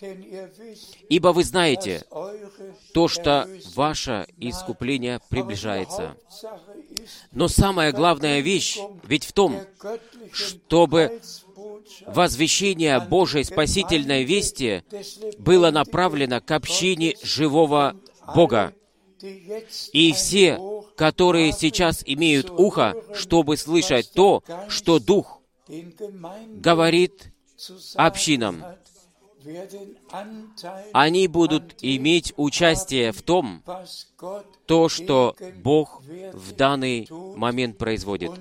ибо 1.10 1.30
вы 1.30 1.44
знаете 1.44 2.04
то, 2.94 3.08
что 3.08 3.48
ваше 3.74 4.28
искупление 4.38 5.20
приближается. 5.30 6.16
Но 7.32 7.48
самая 7.48 7.92
главная 7.92 8.42
вещь 8.42 8.78
ведь 9.04 9.26
в 9.26 9.32
том, 9.32 9.62
чтобы 10.32 11.22
возвещение 12.06 13.00
Божьей 13.00 13.44
спасительной 13.44 14.24
вести 14.24 14.84
было 15.40 15.72
направлено 15.72 16.42
к 16.42 16.52
общине 16.52 17.16
живого 17.24 17.96
Бога. 18.36 18.74
И 19.94 20.14
все, 20.14 20.86
которые 20.96 21.52
сейчас 21.54 22.04
имеют 22.06 22.50
ухо, 22.50 22.96
чтобы 23.14 23.58
слышать 23.58 24.12
то, 24.14 24.44
что 24.68 25.00
Дух 25.00 25.42
говорит 26.48 27.32
общинам, 27.96 28.64
они 30.94 31.28
будут 31.28 31.76
иметь 31.82 32.34
участие 32.38 33.12
в 33.12 33.22
том, 33.22 33.64
то, 34.66 34.90
что 34.90 35.36
Бог 35.64 36.02
в 36.34 36.52
данный 36.54 37.08
момент 37.10 37.78
производит. 37.78 38.32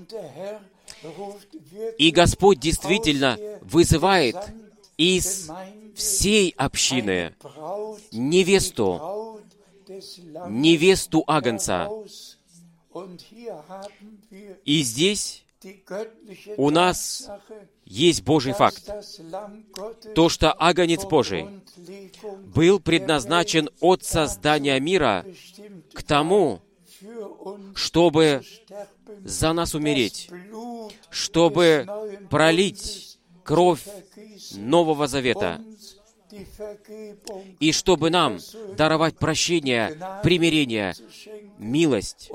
И 1.98 2.10
Господь 2.10 2.60
действительно 2.60 3.38
вызывает 3.62 4.36
из 4.98 5.50
всей 5.94 6.54
общины 6.56 7.34
невесту, 8.12 9.40
невесту 10.48 11.24
Агнца. 11.26 11.88
И 14.64 14.82
здесь 14.82 15.44
у 16.56 16.70
нас 16.70 17.28
есть 17.84 18.22
Божий 18.22 18.52
факт. 18.52 18.90
То, 20.14 20.28
что 20.28 20.52
Агнец 20.52 21.04
Божий 21.04 21.46
был 22.54 22.80
предназначен 22.80 23.68
от 23.80 24.04
создания 24.04 24.78
мира 24.80 25.24
к 25.92 26.02
тому, 26.02 26.60
чтобы 27.74 28.42
за 29.24 29.52
нас 29.52 29.74
умереть, 29.74 30.30
чтобы 31.10 31.86
пролить 32.30 33.18
кровь 33.44 33.84
Нового 34.54 35.06
Завета, 35.06 35.60
и 37.60 37.72
чтобы 37.72 38.10
нам 38.10 38.38
даровать 38.76 39.16
прощение, 39.18 39.96
примирение, 40.22 40.94
милость, 41.58 42.30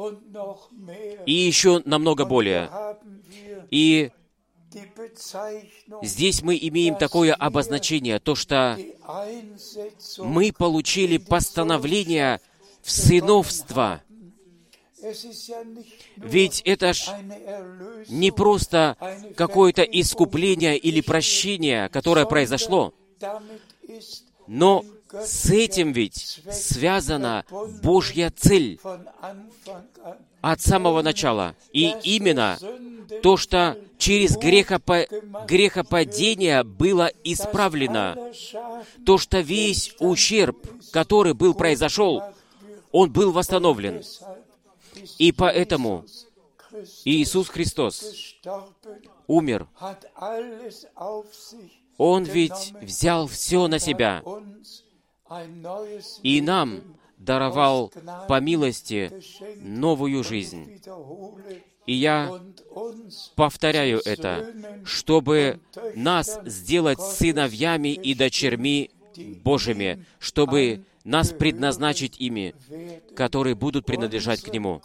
и 1.26 1.34
еще 1.34 1.82
намного 1.86 2.26
более. 2.26 2.70
И 3.72 4.12
здесь 6.02 6.42
мы 6.42 6.58
имеем 6.62 6.96
такое 6.96 7.34
обозначение, 7.34 8.20
то, 8.20 8.36
что 8.36 8.78
мы 10.20 10.52
получили 10.52 11.18
постановление 11.18 12.42
в 12.82 12.92
сыновство. 12.92 14.02
Ведь 16.18 16.62
это 16.66 16.94
ж 16.94 17.10
не 18.08 18.32
просто 18.32 18.98
какое-то 19.36 19.84
искупление 19.84 20.78
или 20.78 21.02
прощение, 21.02 21.90
которое 21.90 22.26
произошло, 22.26 22.94
но 24.48 24.84
С 25.24 25.50
этим 25.50 25.94
ведь 25.94 26.42
связана 26.52 27.46
Божья 27.82 28.34
цель 28.36 28.80
от 30.42 30.62
самого 30.62 31.02
начала. 31.02 31.56
И 31.72 31.94
именно 32.04 32.58
то, 33.24 33.38
что 33.38 33.78
через 33.98 34.36
грехопо- 34.36 35.08
грехопадение 35.46 36.64
было 36.64 37.12
исправлено, 37.24 38.18
то, 39.06 39.18
что 39.18 39.40
весь 39.40 39.96
ущерб, 40.00 40.58
который 40.92 41.34
был 41.34 41.54
произошел, 41.54 42.22
он 42.92 43.12
был 43.12 43.32
восстановлен. 43.32 44.04
И 45.18 45.32
поэтому 45.32 46.06
Иисус 47.06 47.48
Христос 47.48 48.36
умер. 49.28 49.68
Он 51.98 52.24
ведь 52.24 52.74
взял 52.82 53.28
все 53.28 53.68
на 53.68 53.80
себя 53.80 54.24
и 56.22 56.42
нам 56.42 56.82
даровал 57.18 57.92
по 58.28 58.40
милости 58.40 59.12
новую 59.58 60.24
жизнь. 60.24 60.80
И 61.86 61.94
я 61.94 62.32
повторяю 63.36 64.02
это, 64.06 64.54
чтобы 64.84 65.60
нас 65.96 66.40
сделать 66.46 67.00
сыновьями 67.00 67.90
и 67.94 68.14
дочерьми 68.16 68.92
Божьими, 69.44 70.06
чтобы 70.20 70.84
нас 71.04 71.30
предназначить 71.30 72.20
ими, 72.20 72.56
которые 73.16 73.56
будут 73.56 73.86
принадлежать 73.86 74.42
к 74.42 74.52
Нему. 74.52 74.82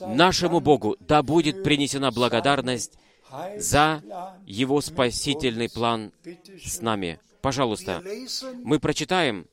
Нашему 0.00 0.60
Богу 0.60 0.96
да 1.00 1.22
будет 1.22 1.62
принесена 1.62 2.10
благодарность 2.10 2.94
за. 3.58 4.02
Его 4.46 4.80
спасительный 4.80 5.68
план 5.68 6.12
с 6.64 6.80
нами. 6.80 7.18
Пожалуйста, 7.40 8.02
мы 8.62 8.78
прочитаем 8.78 9.46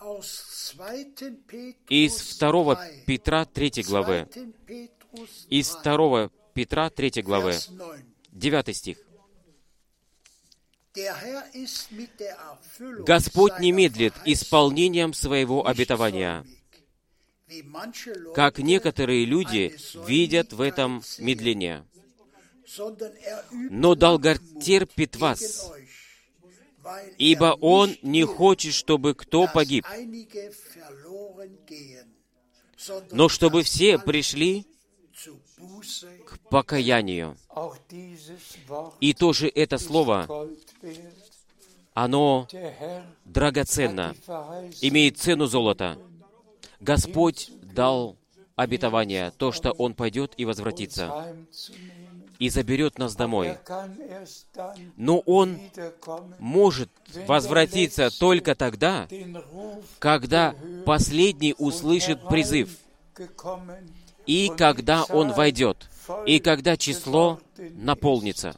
aus 0.00 0.74
2. 0.76 1.04
Petrus 1.48 1.74
из 1.88 2.38
2 2.38 2.76
3. 2.76 3.04
Петра 3.06 3.44
3 3.44 3.82
главы. 3.82 4.28
2. 4.34 4.44
Petrus 4.66 5.46
Из 5.48 5.70
3, 5.70 5.96
2 5.96 6.30
Петра 6.54 6.90
3 6.90 7.22
главы, 7.22 7.50
Vers 7.50 7.70
9. 8.32 8.66
9 8.66 8.76
стих. 8.76 8.98
Господь 13.06 13.60
не 13.60 13.72
медлит 13.72 14.14
исполнением 14.24 15.12
своего 15.14 15.66
обетования, 15.66 16.44
как 18.34 18.58
некоторые 18.58 19.24
люди 19.24 19.76
видят 20.06 20.52
в 20.52 20.60
этом 20.60 20.98
sehen, 20.98 21.24
медление. 21.24 21.84
Но 23.70 23.94
долготерпит 23.94 25.16
вас, 25.16 25.72
ибо 27.16 27.56
Он 27.60 27.96
не 28.02 28.24
хочет, 28.24 28.74
чтобы 28.74 29.14
кто 29.14 29.46
погиб, 29.46 29.86
но 33.10 33.28
чтобы 33.28 33.62
все 33.62 33.98
пришли 33.98 34.66
к 36.26 36.38
покаянию. 36.50 37.36
И 39.00 39.14
тоже 39.14 39.48
это 39.48 39.78
слово, 39.78 40.48
оно 41.94 42.46
драгоценно, 43.24 44.14
имеет 44.80 45.18
цену 45.18 45.46
золота. 45.46 45.98
Господь 46.80 47.50
дал 47.62 48.16
обетование, 48.54 49.32
то, 49.36 49.52
что 49.52 49.72
Он 49.72 49.94
пойдет 49.94 50.34
и 50.36 50.44
возвратится. 50.44 51.36
И 52.38 52.48
заберет 52.50 52.98
нас 52.98 53.16
домой. 53.16 53.56
Но 54.96 55.18
Он 55.20 55.58
может 56.38 56.90
возвратиться 57.26 58.10
только 58.18 58.54
тогда, 58.54 59.08
когда 59.98 60.54
последний 60.84 61.54
услышит 61.58 62.26
призыв, 62.28 62.70
и 64.26 64.50
когда 64.56 65.04
он 65.04 65.32
войдет, 65.32 65.88
и 66.26 66.38
когда 66.38 66.76
число 66.76 67.40
наполнится. 67.56 68.56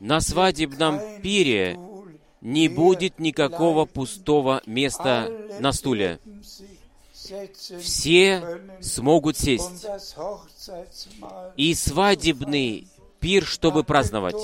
На 0.00 0.20
свадебном 0.20 1.00
пире 1.22 1.78
не 2.40 2.68
будет 2.68 3.18
никакого 3.18 3.84
пустого 3.84 4.62
места 4.66 5.30
на 5.60 5.72
стуле. 5.72 6.20
Все 7.80 8.60
смогут 8.80 9.38
сесть. 9.38 9.86
И 11.56 11.74
свадебный 11.74 12.88
пир, 13.20 13.44
чтобы 13.44 13.84
праздновать. 13.84 14.36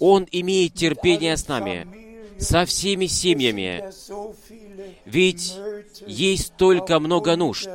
Он 0.00 0.26
имеет 0.32 0.74
терпение 0.74 1.36
с 1.36 1.46
нами, 1.48 1.86
со 2.38 2.64
всеми 2.64 3.06
семьями, 3.06 3.84
ведь 5.04 5.54
есть 6.06 6.46
столько 6.48 6.98
много 6.98 7.36
нужд, 7.36 7.68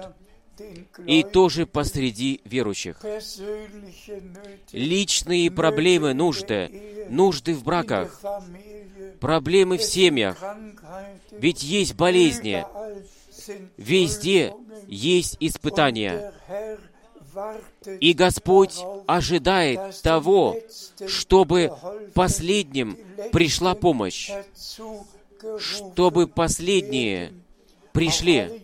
и 1.06 1.24
тоже 1.24 1.66
посреди 1.68 2.42
верующих. 2.44 3.00
Личные 4.72 5.52
проблемы, 5.52 6.14
нужды, 6.14 7.06
нужды 7.10 7.54
в 7.54 7.64
браках, 7.64 8.20
проблемы 9.20 9.78
в 9.78 9.84
семьях, 9.84 10.44
ведь 11.32 11.64
есть 11.64 11.96
болезни, 11.96 12.66
везде 13.78 14.54
есть 14.88 15.38
испытания. 15.40 16.34
И 18.00 18.14
Господь 18.14 18.80
ожидает 19.06 20.02
того, 20.02 20.56
чтобы 21.08 21.72
последним 22.14 22.98
пришла 23.32 23.76
помощь, 23.76 24.32
чтобы 25.60 26.28
последние 26.28 27.34
пришли, 27.94 28.64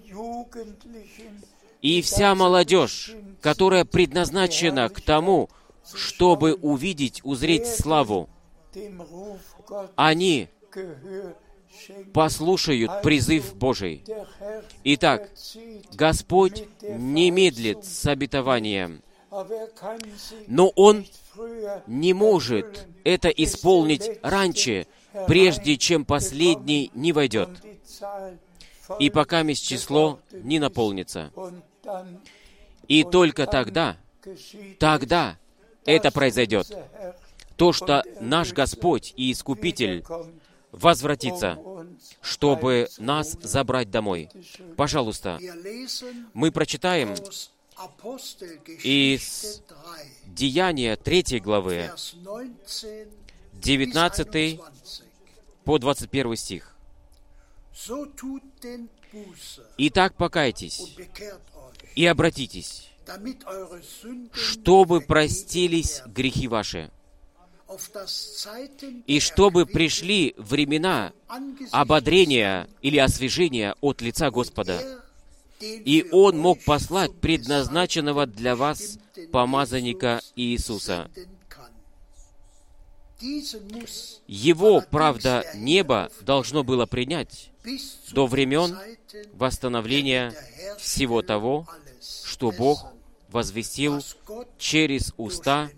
и 1.82 2.02
вся 2.02 2.34
молодежь, 2.34 3.14
которая 3.42 3.86
предназначена 3.86 4.90
к 4.90 5.02
тому, 5.02 5.50
чтобы 5.94 6.54
увидеть, 6.56 7.22
узреть 7.24 7.68
славу, 7.68 8.30
они. 9.96 10.48
Послушают 12.14 13.02
призыв 13.02 13.56
Божий. 13.56 14.04
Итак, 14.84 15.30
Господь 15.94 16.66
не 16.82 17.32
медлит 17.32 17.86
с 17.86 18.06
обетованием, 18.06 19.02
но 20.48 20.70
Он 20.76 21.06
не 21.88 22.14
может 22.14 22.88
это 23.04 23.30
исполнить 23.30 24.20
раньше, 24.22 24.88
прежде 25.28 25.78
чем 25.78 26.06
последний 26.06 26.92
не 26.94 27.12
войдет, 27.12 27.50
и 29.00 29.10
пока 29.10 29.44
месть 29.44 29.68
число 29.68 30.20
не 30.32 30.60
наполнится. 30.60 31.32
И 32.88 33.04
только 33.04 33.48
тогда, 33.48 33.98
тогда 34.80 35.38
это 35.86 36.12
произойдет. 36.12 36.68
То, 37.56 37.72
что 37.72 38.04
наш 38.20 38.52
Господь 38.52 39.14
и 39.16 39.32
Искупитель 39.32 40.04
uns 40.74 42.16
чтобы 42.22 42.90
нас 42.98 43.38
забрать 43.42 43.92
домой. 43.92 44.30
Пожалуйста, 44.76 45.40
мы 46.34 46.52
прочитаем 46.52 47.16
из 48.84 49.62
3, 49.68 49.76
Деяния 50.26 50.96
3 50.96 51.40
главы, 51.40 51.92
Vers 51.94 52.16
19 53.54 54.28
bis 54.28 54.54
19 54.54 54.58
21. 54.58 54.60
по 55.64 55.80
21 55.80 56.36
стих. 56.36 56.76
«Итак, 59.78 60.16
покайтесь 60.16 60.96
и 61.96 62.06
обратитесь, 62.06 62.90
чтобы 64.34 65.02
простились 65.02 66.02
грехи 66.08 66.48
ваши, 66.48 66.92
и 69.08 69.20
чтобы 69.20 69.66
пришли 69.66 70.34
времена 70.38 71.14
ободрения 71.72 72.68
или 72.82 72.98
освежения 72.98 73.76
от 73.82 74.02
лица 74.02 74.32
Господа, 74.32 74.82
и 75.60 76.06
Он 76.12 76.38
мог 76.38 76.64
послать 76.64 77.14
предназначенного 77.20 78.26
для 78.26 78.56
вас 78.56 78.98
помазанника 79.32 80.22
Иисуса. 80.36 81.10
Его, 84.28 84.82
правда, 84.82 85.46
небо 85.56 86.12
должно 86.22 86.64
было 86.64 86.86
принять 86.86 87.52
до 88.12 88.28
времен 88.28 88.78
восстановления 89.34 90.34
всего 90.78 91.22
того, 91.22 91.68
что 92.26 92.52
Бог 92.52 92.86
возвестил 93.30 94.04
через 94.58 95.14
уста 95.18 95.70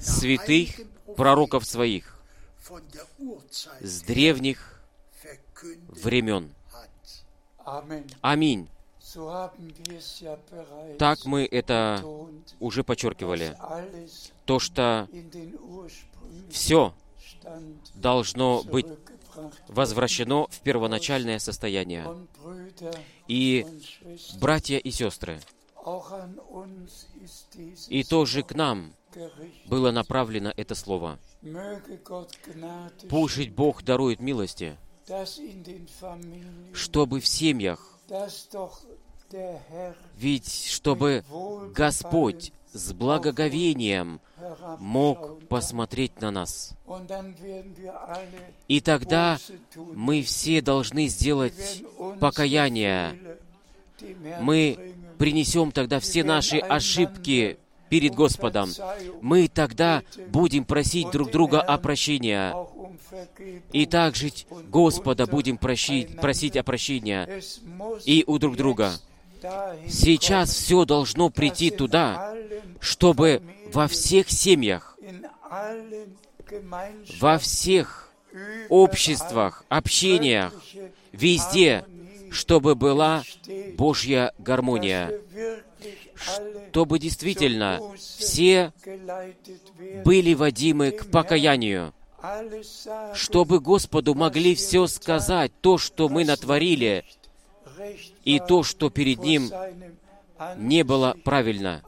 святых 0.00 0.70
пророков 1.16 1.64
своих 1.66 2.18
с 3.80 4.02
древних 4.02 4.80
времен. 5.88 6.52
Аминь. 8.20 8.68
Так 10.98 11.24
мы 11.24 11.46
это 11.50 12.04
уже 12.60 12.84
подчеркивали. 12.84 13.56
То, 14.44 14.58
что 14.58 15.08
все 16.50 16.94
должно 17.94 18.62
быть 18.62 18.86
возвращено 19.68 20.46
в 20.48 20.60
первоначальное 20.60 21.38
состояние. 21.38 22.06
И, 23.28 23.66
братья 24.40 24.78
и 24.78 24.90
сестры, 24.90 25.40
и 27.88 28.04
тоже 28.04 28.42
к 28.42 28.54
нам. 28.54 28.92
Было 29.66 29.90
направлено 29.90 30.52
это 30.56 30.74
слово. 30.74 31.18
Пусть 33.08 33.50
Бог 33.50 33.82
дарует 33.82 34.20
милости, 34.20 34.76
чтобы 36.72 37.20
в 37.20 37.26
семьях, 37.26 37.98
ведь 40.16 40.66
чтобы 40.66 41.24
Господь 41.74 42.52
с 42.72 42.92
благоговением 42.92 44.20
мог 44.78 45.46
посмотреть 45.48 46.20
на 46.20 46.30
нас. 46.30 46.74
И 48.68 48.80
тогда 48.80 49.38
мы 49.74 50.22
все 50.22 50.60
должны 50.60 51.08
сделать 51.08 51.82
покаяние. 52.20 53.38
Мы 54.40 54.94
принесем 55.18 55.72
тогда 55.72 56.00
все 56.00 56.22
наши 56.22 56.58
ошибки 56.58 57.58
перед 57.88 58.14
Господом. 58.14 58.70
Мы 59.20 59.48
тогда 59.48 60.02
будем 60.28 60.64
просить 60.64 61.10
друг 61.10 61.30
друга 61.30 61.60
о 61.60 61.78
прощении. 61.78 62.52
И 63.72 63.86
также 63.86 64.30
Господа 64.68 65.26
будем 65.26 65.58
просить, 65.58 66.20
просить 66.20 66.56
о 66.56 66.62
прощении 66.62 67.26
и 68.04 68.24
у 68.26 68.38
друг 68.38 68.56
друга. 68.56 68.92
Сейчас 69.88 70.50
все 70.50 70.84
должно 70.84 71.30
прийти 71.30 71.70
туда, 71.70 72.34
чтобы 72.80 73.42
во 73.72 73.86
всех 73.86 74.30
семьях, 74.30 74.98
во 77.20 77.38
всех 77.38 78.10
обществах, 78.68 79.64
общениях, 79.68 80.52
везде, 81.12 81.84
чтобы 82.30 82.74
была 82.74 83.22
Божья 83.76 84.32
гармония, 84.38 85.12
чтобы 86.16 86.98
действительно 86.98 87.80
все 87.96 88.72
были 90.04 90.34
водимы 90.34 90.90
к 90.90 91.10
покаянию, 91.10 91.92
чтобы 93.14 93.60
Господу 93.60 94.14
могли 94.14 94.54
все 94.54 94.86
сказать, 94.86 95.52
то, 95.60 95.78
что 95.78 96.08
мы 96.08 96.24
натворили, 96.24 97.04
и 98.24 98.40
то, 98.40 98.62
что 98.62 98.90
перед 98.90 99.20
Ним 99.20 99.50
не 100.56 100.82
было 100.82 101.16
правильно, 101.24 101.82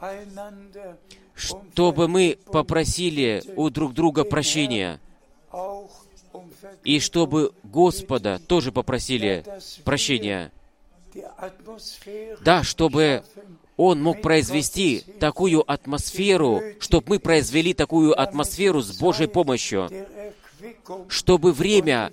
чтобы 1.34 2.08
мы 2.08 2.38
pопросили 2.46 3.42
у 3.56 3.70
друг 3.70 3.94
друга 3.94 4.24
прощения, 4.24 5.00
и 6.84 7.00
чтобы 7.00 7.52
Господа 7.62 8.40
тоже 8.46 8.72
попросили 8.72 9.44
прощения. 9.84 10.52
Да, 12.42 12.62
чтобы 12.62 13.24
Он 13.78 14.02
мог 14.02 14.20
произвести 14.20 15.04
такую 15.20 15.62
атмосферу, 15.70 16.60
чтобы 16.80 17.10
мы 17.10 17.20
произвели 17.20 17.72
такую 17.72 18.20
атмосферу 18.20 18.82
с 18.82 18.98
Божьей 18.98 19.28
помощью, 19.28 19.88
чтобы 21.06 21.52
время 21.52 22.12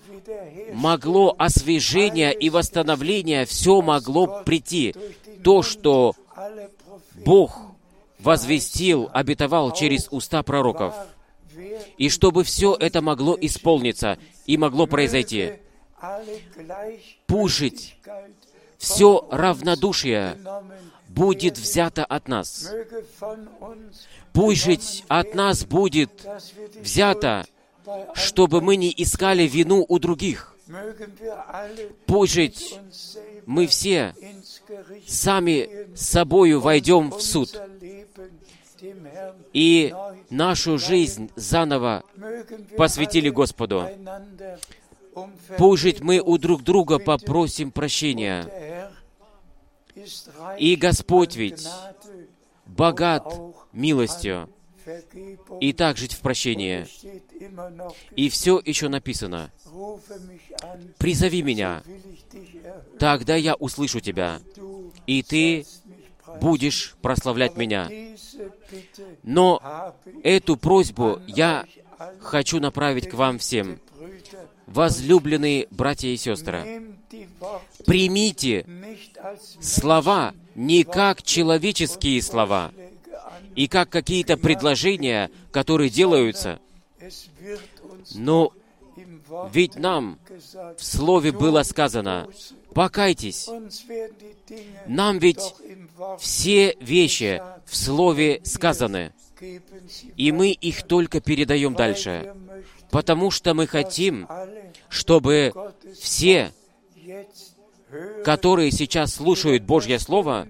могло 0.74 1.36
освежение 1.40 2.36
и 2.36 2.52
восстановление, 2.52 3.46
все 3.46 3.82
могло 3.82 4.44
прийти. 4.44 4.94
То, 5.44 5.64
что 5.64 6.14
Бог 7.26 7.60
возвестил, 8.20 9.10
обетовал 9.12 9.74
через 9.74 10.08
уста 10.12 10.44
пророков. 10.44 10.94
И 11.98 12.10
чтобы 12.10 12.44
все 12.44 12.76
это 12.80 13.02
могло 13.02 13.36
исполниться 13.42 14.20
и 14.46 14.56
могло 14.58 14.86
произойти. 14.86 15.54
Gleichgültigkeit 16.56 18.36
все 18.78 19.28
равнодушие 19.32 20.38
будет 21.16 21.58
взято 21.58 22.06
от 22.06 22.28
нас. 22.28 22.72
Пусть 24.34 25.04
от 25.08 25.34
нас 25.34 25.66
будет 25.66 26.12
взято, 26.76 27.46
чтобы 28.14 28.62
мы 28.62 28.76
не 28.76 28.94
искали 28.96 29.44
вину 29.44 29.86
у 29.88 30.00
других. 30.00 30.56
Пусть 32.06 32.80
мы 33.46 33.68
все 33.68 34.16
сами 35.08 35.96
собою 35.96 36.60
войдем 36.60 37.12
в 37.12 37.22
суд 37.22 37.56
и 39.54 39.94
нашу 40.30 40.78
жизнь 40.78 41.30
заново 41.36 42.04
посвятили 42.78 43.30
Господу. 43.30 43.88
Пусть 45.58 46.02
мы 46.02 46.20
у 46.20 46.38
друг 46.38 46.64
друга 46.64 47.00
попросим 47.00 47.72
прощения. 47.72 48.85
И 50.58 50.76
Господь 50.76 51.36
ведь 51.36 51.68
Богат 52.66 53.34
милостью 53.72 54.50
и 55.60 55.74
так 55.74 55.98
жить 55.98 56.14
в 56.14 56.20
прощении. 56.20 56.88
И 58.16 58.30
все 58.30 58.62
еще 58.64 58.88
написано, 58.88 59.52
«Призови 60.98 61.42
меня, 61.42 61.84
тогда 63.00 63.36
я 63.36 63.56
услышу 63.56 64.00
тебя, 64.00 64.42
и 65.08 65.24
ты 65.24 65.66
будешь 66.40 66.96
прославлять 67.02 67.58
меня». 67.58 67.90
Но 69.24 69.94
эту 70.24 70.58
просьбу 70.58 71.20
я 71.28 71.66
хочу 72.20 72.60
направить 72.60 73.10
к 73.10 73.14
вам 73.14 73.40
всем. 73.40 73.80
Возлюбленные 74.68 75.68
братья 75.70 76.08
и 76.08 76.18
сестры, 76.18 76.84
примите 77.86 78.66
слова 79.62 80.34
не 80.56 80.84
как 80.84 81.22
человеческие 81.22 82.22
слова 82.22 82.72
и 83.56 83.68
как 83.68 83.90
какие-то 83.90 84.38
предложения, 84.38 85.30
которые 85.52 85.90
делаются, 85.90 86.60
но 88.16 88.52
ведь 89.52 89.76
нам 89.76 90.20
в 90.78 90.84
Слове 90.84 91.32
было 91.32 91.64
сказано, 91.64 92.28
покайтесь. 92.74 93.50
Нам 94.88 95.20
ведь 95.20 95.54
все 96.20 96.76
вещи 96.80 97.42
в 97.66 97.76
Слове 97.76 98.42
сказаны, 98.44 99.14
и 100.16 100.32
мы 100.32 100.52
их 100.52 100.84
только 100.84 101.20
передаем 101.20 101.76
дальше, 101.76 102.34
потому 102.92 103.32
что 103.32 103.54
мы 103.54 103.68
хотим, 103.68 104.28
чтобы 104.90 105.54
все, 106.00 106.52
которые 108.24 108.72
сейчас 108.72 109.16
слушают 109.16 109.64
Божье 109.64 110.00
Слово, 110.00 110.48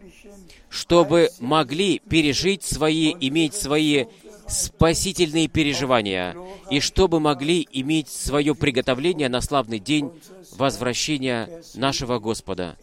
чтобы 0.69 1.29
могли 1.39 1.99
пережить 1.99 2.63
свои, 2.63 3.13
иметь 3.19 3.53
свои 3.53 4.05
спасительные 4.47 5.47
переживания, 5.47 6.35
и 6.69 6.79
чтобы 6.79 7.19
могли 7.19 7.67
иметь 7.71 8.09
свое 8.09 8.53
приготовление 8.55 9.29
на 9.29 9.41
славный 9.41 9.79
день 9.79 10.11
возвращения 10.51 11.61
нашего 11.73 12.19
Господа. 12.19 12.77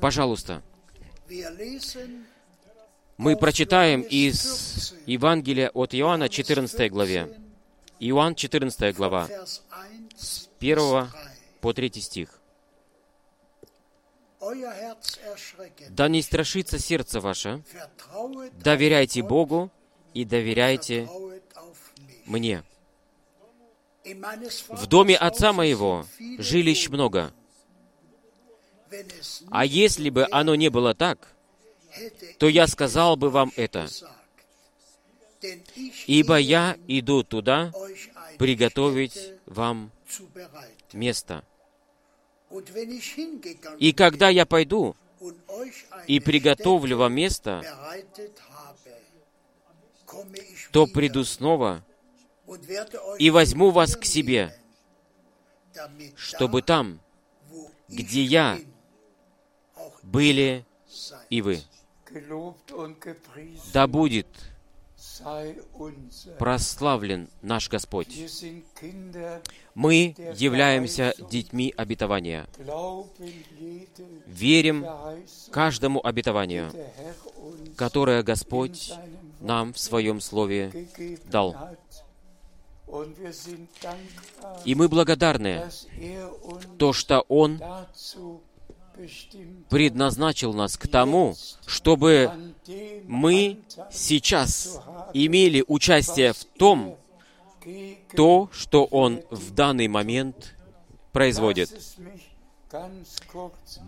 Пожалуйста, 0.00 0.62
мы 3.16 3.36
прочитаем 3.36 4.02
из 4.02 4.94
Евангелия 5.06 5.70
от 5.70 5.94
Иоанна, 5.94 6.28
14 6.28 6.90
главе. 6.90 7.43
Иоанн, 8.00 8.34
14 8.34 8.96
глава, 8.96 9.28
Vers 9.28 9.62
1 9.70 10.08
с 10.16 10.48
bis 10.60 10.72
1 10.72 11.10
3. 11.10 11.60
по 11.60 11.72
3 11.72 12.00
стих. 12.00 12.40
«Да 15.88 16.08
не 16.08 16.20
страшится 16.22 16.78
сердце 16.78 17.20
ваше, 17.20 17.62
доверяйте 18.52 19.22
Богу 19.22 19.70
и 20.12 20.24
доверяйте 20.24 21.08
мне. 22.26 22.62
В 24.68 24.86
доме 24.86 25.16
отца 25.16 25.52
моего 25.52 26.06
жилищ 26.38 26.88
много. 26.88 27.32
А 29.50 29.64
если 29.64 30.10
бы 30.10 30.28
оно 30.30 30.54
не 30.54 30.68
было 30.68 30.94
так, 30.94 31.34
то 32.38 32.48
я 32.48 32.66
сказал 32.66 33.16
бы 33.16 33.30
вам 33.30 33.50
это. 33.56 33.88
Ибо 36.06 36.38
я 36.38 36.74
um 36.74 36.84
иду 36.88 37.22
туда 37.22 37.72
приготовить 38.38 39.32
вам 39.46 39.90
место. 40.92 41.44
И 43.78 43.92
когда 43.92 44.28
я 44.28 44.46
пойду 44.46 44.96
и 46.06 46.20
приготовлю 46.20 46.98
вам 46.98 47.14
место, 47.14 47.62
то 50.70 50.86
приду 50.86 51.24
снова 51.24 51.84
и 53.18 53.30
возьму 53.30 53.70
вас 53.70 53.96
к 53.96 54.04
себе, 54.04 54.56
чтобы 56.16 56.62
там, 56.62 57.00
где 57.88 58.22
я, 58.22 58.60
были 60.02 60.64
и 61.30 61.42
вы. 61.42 61.62
Да 63.72 63.86
будет. 63.86 64.53
Прославлен 66.38 67.28
наш 67.42 67.68
Господь. 67.68 68.08
Мы 69.74 70.14
являемся 70.36 71.14
детьми 71.30 71.72
обетования. 71.76 72.46
Верим 74.26 74.86
каждому 75.50 76.04
обетованию, 76.04 76.70
которое 77.76 78.22
Господь 78.22 78.92
нам 79.40 79.72
в 79.72 79.78
Своем 79.78 80.20
Слове 80.20 80.88
дал. 81.30 81.56
И 84.64 84.74
мы 84.74 84.88
благодарны, 84.88 85.68
er 85.98 86.76
то, 86.78 86.92
что 86.92 87.24
Он 87.28 87.60
предназначил 89.68 90.52
нас 90.52 90.76
к 90.76 90.88
тому, 90.88 91.34
чтобы 91.66 92.54
мы 93.06 93.58
сейчас 93.90 94.80
имели 95.12 95.64
участие 95.66 96.32
в 96.32 96.44
том, 96.44 96.96
то, 98.14 98.48
что 98.52 98.84
Он 98.84 99.22
в 99.30 99.52
данный 99.52 99.88
момент 99.88 100.54
производит. 101.12 101.70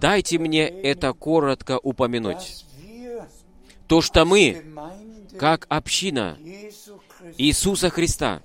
Дайте 0.01 0.39
мне 0.39 0.69
это 0.69 1.13
коротко 1.13 1.79
упомянуть. 1.83 2.65
То, 3.87 4.01
что 4.01 4.25
мы, 4.25 4.65
как 5.39 5.67
община 5.69 6.39
Иисуса 7.37 7.91
Христа, 7.91 8.43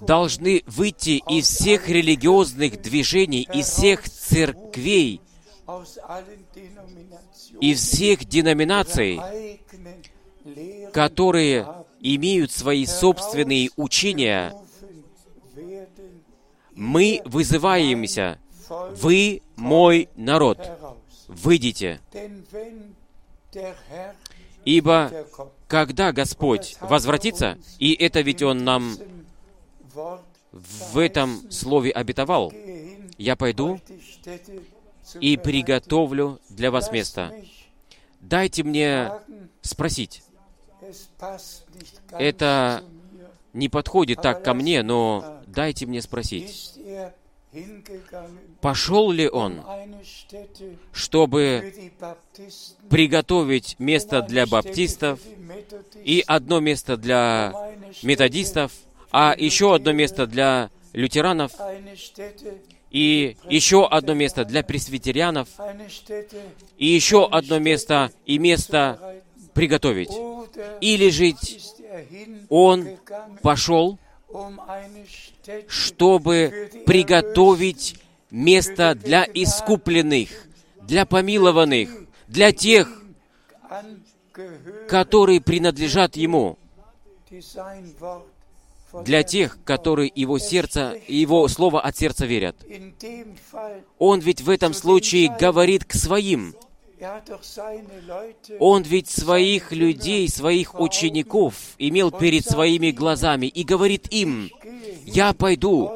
должны 0.00 0.62
выйти 0.66 1.22
из 1.28 1.48
всех 1.48 1.88
религиозных 1.88 2.80
движений, 2.80 3.48
из 3.52 3.66
всех 3.68 4.08
церквей, 4.08 5.20
из 7.60 7.80
всех 7.80 8.24
деноминаций, 8.24 9.20
которые 10.92 11.68
имеют 12.00 12.50
свои 12.50 12.86
собственные 12.86 13.70
учения, 13.76 14.54
мы 16.74 17.20
вызываемся, 17.24 18.38
вы 18.68 19.42
мой 19.56 20.08
народ, 20.16 20.58
выйдите. 21.28 22.00
Ибо 24.64 25.10
когда 25.68 26.12
Господь 26.12 26.76
возвратится, 26.80 27.58
и 27.78 27.92
это 27.92 28.20
ведь 28.20 28.42
Он 28.42 28.64
нам 28.64 28.96
в 30.52 30.98
этом 30.98 31.50
слове 31.50 31.90
обетовал, 31.90 32.52
я 33.18 33.36
пойду 33.36 33.80
и 35.20 35.36
приготовлю 35.36 36.40
для 36.48 36.70
вас 36.70 36.90
место. 36.90 37.32
Дайте 38.20 38.62
мне 38.62 39.12
спросить. 39.62 40.22
Это 42.12 42.84
не 43.52 43.68
подходит 43.68 44.22
так 44.22 44.44
ко 44.44 44.54
мне, 44.54 44.82
но 44.82 45.40
дайте 45.46 45.86
мне 45.86 46.02
спросить. 46.02 46.78
Пошел 48.60 49.10
ли 49.10 49.28
он, 49.28 49.62
чтобы 50.92 51.74
приготовить 52.88 53.76
место 53.80 54.22
для 54.22 54.46
баптистов 54.46 55.18
и 56.04 56.22
одно 56.26 56.60
место 56.60 56.96
для 56.96 57.52
методистов, 58.02 58.72
а 59.10 59.34
еще 59.36 59.74
одно 59.74 59.92
место 59.92 60.26
для 60.26 60.70
лютеранов, 60.92 61.52
и 62.90 63.36
еще 63.48 63.86
одно 63.86 64.14
место 64.14 64.44
для 64.44 64.62
пресвитерианов, 64.62 65.48
и 66.76 66.86
еще 66.86 67.28
одно 67.28 67.58
место 67.58 68.10
и 68.26 68.38
место 68.38 69.20
приготовить. 69.54 70.10
Или 70.80 71.10
жить 71.10 71.74
он 72.48 72.98
пошел, 73.42 73.98
чтобы 75.68 76.70
приготовить 76.86 77.96
место 78.30 78.94
для 78.94 79.24
искупленных, 79.24 80.28
для 80.82 81.04
помилованных, 81.06 81.90
для 82.28 82.52
тех, 82.52 83.02
которые 84.88 85.40
принадлежат 85.40 86.16
Ему, 86.16 86.58
для 89.04 89.22
тех, 89.22 89.58
которые 89.64 90.10
Его 90.14 90.38
сердце, 90.38 91.00
Его 91.06 91.46
Слово 91.48 91.80
от 91.80 91.96
сердца 91.96 92.26
верят. 92.26 92.56
Он 93.98 94.20
ведь 94.20 94.40
в 94.40 94.50
этом 94.50 94.74
случае 94.74 95.34
говорит 95.38 95.84
к 95.84 95.92
своим. 95.94 96.54
Он 98.58 98.82
ведь 98.82 99.08
своих 99.08 99.72
людей, 99.72 100.28
своих 100.28 100.78
учеников 100.78 101.54
имел 101.78 102.10
перед 102.10 102.44
своими 102.44 102.90
глазами 102.90 103.46
и 103.46 103.64
говорит 103.64 104.08
им, 104.12 104.50
«Я 105.06 105.32
пойду 105.32 105.90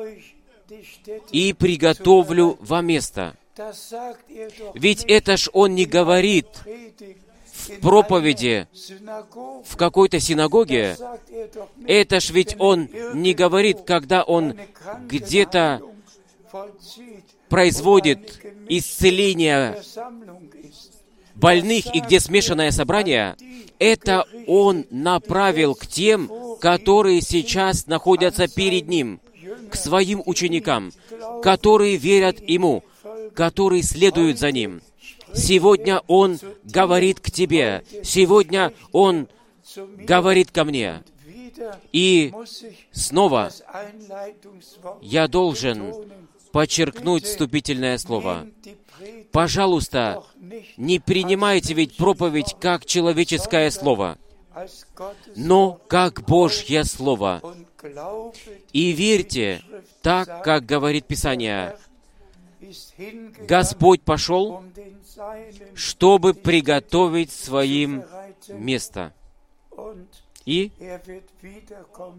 и 1.30 1.52
приготовлю 1.52 2.56
вам 2.60 2.86
место». 2.86 3.36
Ведь 4.74 5.04
это 5.04 5.36
ж 5.36 5.48
Он 5.52 5.74
не 5.74 5.84
говорит 5.84 6.46
In 7.68 7.80
проповеди 7.80 8.66
в 9.64 9.76
какой-то 9.76 10.20
синагоге. 10.20 10.96
Это 11.86 12.20
ж 12.20 12.30
ведь 12.30 12.56
Он 12.58 12.88
не 13.14 13.34
говорит, 13.34 13.82
когда 13.86 14.22
Он 14.22 14.54
где-то 15.08 15.80
производит 17.48 18.40
исцеление 18.68 19.80
больных 21.34 21.94
и 21.94 22.00
где 22.00 22.20
смешанное 22.20 22.70
собрание, 22.70 23.36
это 23.78 24.24
Он 24.46 24.86
направил 24.90 25.74
к 25.74 25.86
тем, 25.86 26.30
которые 26.60 27.20
сейчас 27.20 27.86
находятся 27.86 28.48
перед 28.48 28.88
Ним, 28.88 29.20
к 29.70 29.76
своим 29.76 30.22
ученикам, 30.24 30.92
которые 31.42 31.96
верят 31.96 32.40
Ему, 32.40 32.84
которые 33.34 33.82
следуют 33.82 34.38
за 34.38 34.52
Ним. 34.52 34.80
Сегодня 35.34 36.00
Он 36.06 36.38
говорит 36.64 37.20
к 37.20 37.30
тебе, 37.30 37.84
сегодня 38.02 38.72
Он 38.92 39.28
говорит 39.76 40.50
ко 40.50 40.64
мне. 40.64 41.02
И 41.92 42.32
снова 42.92 43.50
я 45.00 45.28
должен 45.28 45.94
подчеркнуть 46.52 47.24
вступительное 47.24 47.98
слово. 47.98 48.46
Пожалуйста, 49.32 50.22
не 50.76 50.98
принимайте 50.98 51.74
ведь 51.74 51.96
проповедь 51.96 52.56
как 52.60 52.86
человеческое 52.86 53.70
слово, 53.70 54.18
но 55.34 55.80
как 55.88 56.24
Божье 56.24 56.84
Слово. 56.84 57.42
И 58.72 58.92
верьте 58.92 59.62
так, 60.00 60.42
как 60.42 60.64
говорит 60.64 61.06
Писание. 61.06 61.76
Господь 63.46 64.02
пошел, 64.02 64.62
чтобы 65.74 66.34
приготовить 66.34 67.30
своим 67.32 68.04
место. 68.48 69.12
И 70.44 70.70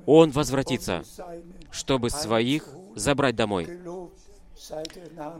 Он 0.05 0.31
возвратится, 0.31 1.03
чтобы 1.71 2.09
своих 2.09 2.67
забрать 2.95 3.35
домой. 3.35 3.67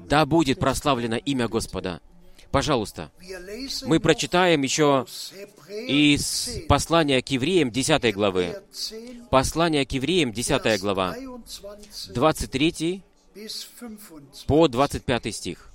Да 0.07 0.25
будет 0.25 0.59
прославлено 0.59 1.17
имя 1.17 1.47
Господа. 1.47 2.01
Пожалуйста, 2.51 3.11
мы 3.85 3.99
прочитаем 3.99 4.61
еще 4.61 5.05
из 5.69 6.45
10, 6.45 6.67
послания 6.67 7.21
к 7.21 7.27
евреям 7.29 7.69
10 7.69 8.13
главы. 8.13 8.43
Hebräer 8.43 8.63
10, 8.71 9.29
Послание 9.29 9.85
к 9.85 9.91
евреям 9.91 10.31
10 10.31 10.61
Vers 10.61 10.77
глава, 10.77 11.15
23 12.13 12.13
23 12.13 13.03
bis 13.35 13.67
25. 13.77 14.45
по 14.47 14.67
25 14.69 15.35
стих. 15.35 15.69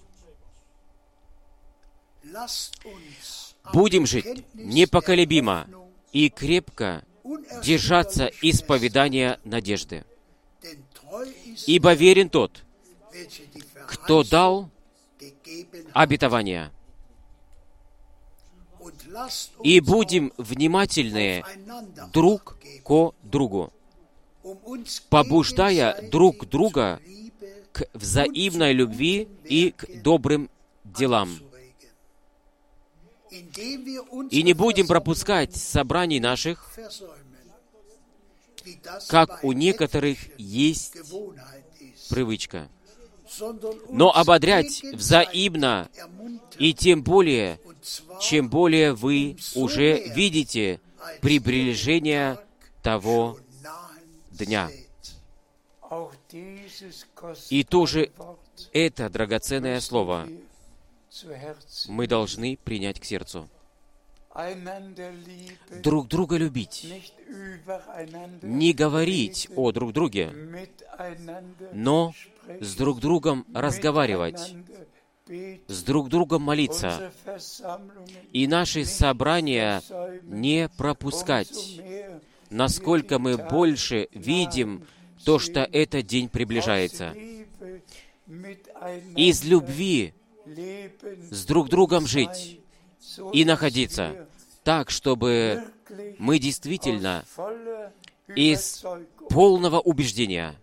Будем 3.72 4.06
жить 4.06 4.44
непоколебимо 4.54 5.66
и 6.12 6.28
крепко 6.28 7.04
держаться 7.62 8.30
исповедания 8.42 9.38
надежды. 9.44 10.04
Ибо 11.66 11.94
верен 11.94 12.28
тот, 12.28 12.64
кто 13.86 14.22
дал 14.22 14.70
обетование. 15.92 16.72
И 19.62 19.80
будем 19.80 20.32
внимательны 20.36 21.44
друг 22.12 22.56
ко 22.84 23.14
другу, 23.22 23.72
побуждая 25.10 26.08
друг 26.10 26.48
друга 26.48 27.00
к 27.72 27.88
взаимной 27.92 28.72
любви 28.72 29.28
и 29.44 29.72
к 29.72 30.02
добрым 30.02 30.48
делам. 30.84 31.49
И 33.30 34.42
не 34.42 34.54
будем 34.54 34.86
пропускать 34.86 35.54
собраний 35.54 36.20
наших, 36.20 36.72
как 39.08 39.44
у 39.44 39.52
некоторых 39.52 40.18
есть 40.38 40.96
привычка. 42.08 42.68
но 43.90 44.12
ободрять 44.12 44.82
взаимно, 44.92 45.88
и 46.58 46.74
тем 46.74 47.02
более, 47.02 47.60
чем 48.20 48.48
более 48.48 48.92
вы 48.92 49.36
уже 49.54 50.08
видите 50.14 50.80
приближение 51.20 52.38
того 52.82 53.38
дня. 54.32 54.68
И 57.50 57.64
тоже 57.64 58.10
это 58.72 59.08
драгоценное 59.08 59.80
слово 59.80 60.28
мы 61.88 62.06
должны 62.06 62.56
принять 62.56 63.00
к 63.00 63.04
сердцу. 63.04 63.48
Друг 65.82 66.06
друга 66.06 66.36
любить, 66.36 66.86
не 68.42 68.72
говорить 68.72 69.48
о 69.56 69.72
друг 69.72 69.92
друге, 69.92 70.68
но 71.72 72.14
с 72.60 72.74
друг 72.76 73.00
другом 73.00 73.44
разговаривать, 73.52 74.54
с 75.66 75.82
друг 75.82 76.08
другом 76.08 76.42
молиться, 76.42 77.12
и 78.32 78.46
наши 78.46 78.84
собрания 78.84 79.82
не 80.22 80.68
пропускать, 80.68 81.80
насколько 82.50 83.18
мы 83.18 83.36
больше 83.36 84.08
видим 84.12 84.86
то, 85.24 85.40
что 85.40 85.60
этот 85.60 86.06
день 86.06 86.28
приближается. 86.28 87.14
Из 89.16 89.44
любви 89.44 90.14
с 91.30 91.44
друг 91.44 91.68
другом 91.68 92.06
жить 92.06 92.60
и 93.32 93.44
находиться 93.44 94.26
так, 94.64 94.90
чтобы 94.90 95.64
мы 96.18 96.38
действительно 96.38 97.24
из 98.34 98.84
полного 99.28 99.80
убеждения 99.80 100.54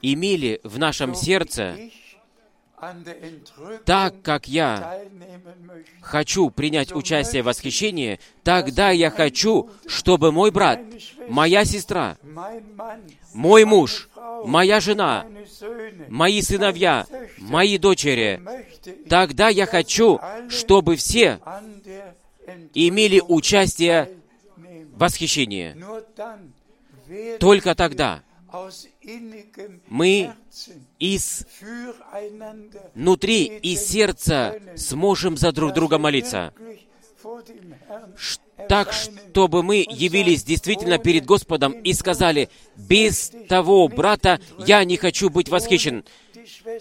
имели 0.00 0.60
в 0.64 0.78
нашем 0.78 1.14
сердце, 1.14 1.76
так 3.84 4.22
как 4.22 4.48
я 4.48 5.00
хочу 6.00 6.50
принять 6.50 6.92
участие 6.94 7.42
в 7.42 7.46
восхищении, 7.46 8.18
тогда 8.42 8.90
я 8.90 9.10
хочу, 9.10 9.70
чтобы 9.86 10.32
мой 10.32 10.50
брат, 10.50 10.80
моя 11.28 11.64
сестра, 11.64 12.16
мой 13.32 13.64
муж, 13.64 14.08
моя 14.44 14.80
жена, 14.80 15.26
мои 16.08 16.42
сыновья, 16.42 17.06
мои 17.38 17.78
дочери, 17.78 18.42
тогда 19.08 19.48
я 19.48 19.66
хочу, 19.66 20.20
чтобы 20.48 20.96
все 20.96 21.38
имели 22.74 23.22
участие 23.26 24.16
в 24.56 24.98
восхищении. 24.98 25.76
Только 27.38 27.74
тогда 27.74 28.22
мы 29.88 30.34
из 31.02 31.44
внутри, 32.94 33.46
из 33.46 33.84
сердца 33.84 34.54
сможем 34.76 35.36
за 35.36 35.50
друг 35.50 35.72
друга 35.72 35.98
молиться, 35.98 36.54
так, 38.68 38.92
чтобы 38.92 39.64
мы 39.64 39.84
явились 39.88 40.44
действительно 40.44 40.98
перед 40.98 41.24
Господом 41.24 41.72
и 41.72 41.92
сказали, 41.92 42.48
без 42.76 43.32
того 43.48 43.88
брата 43.88 44.40
я 44.58 44.84
не 44.84 44.96
хочу 44.96 45.28
быть 45.28 45.48
восхищен, 45.48 46.04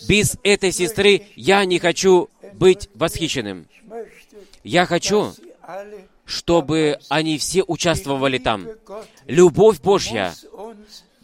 без 0.07 0.37
этой 0.43 0.71
сестры 0.71 1.23
я 1.35 1.65
не 1.65 1.79
хочу 1.79 2.29
быть 2.53 2.89
восхищенным. 2.93 3.65
Я 4.63 4.85
хочу, 4.85 5.33
чтобы 6.25 6.99
они 7.09 7.39
все 7.39 7.63
участвовали 7.63 8.37
там. 8.37 8.67
Любовь 9.25 9.81
Божья 9.81 10.35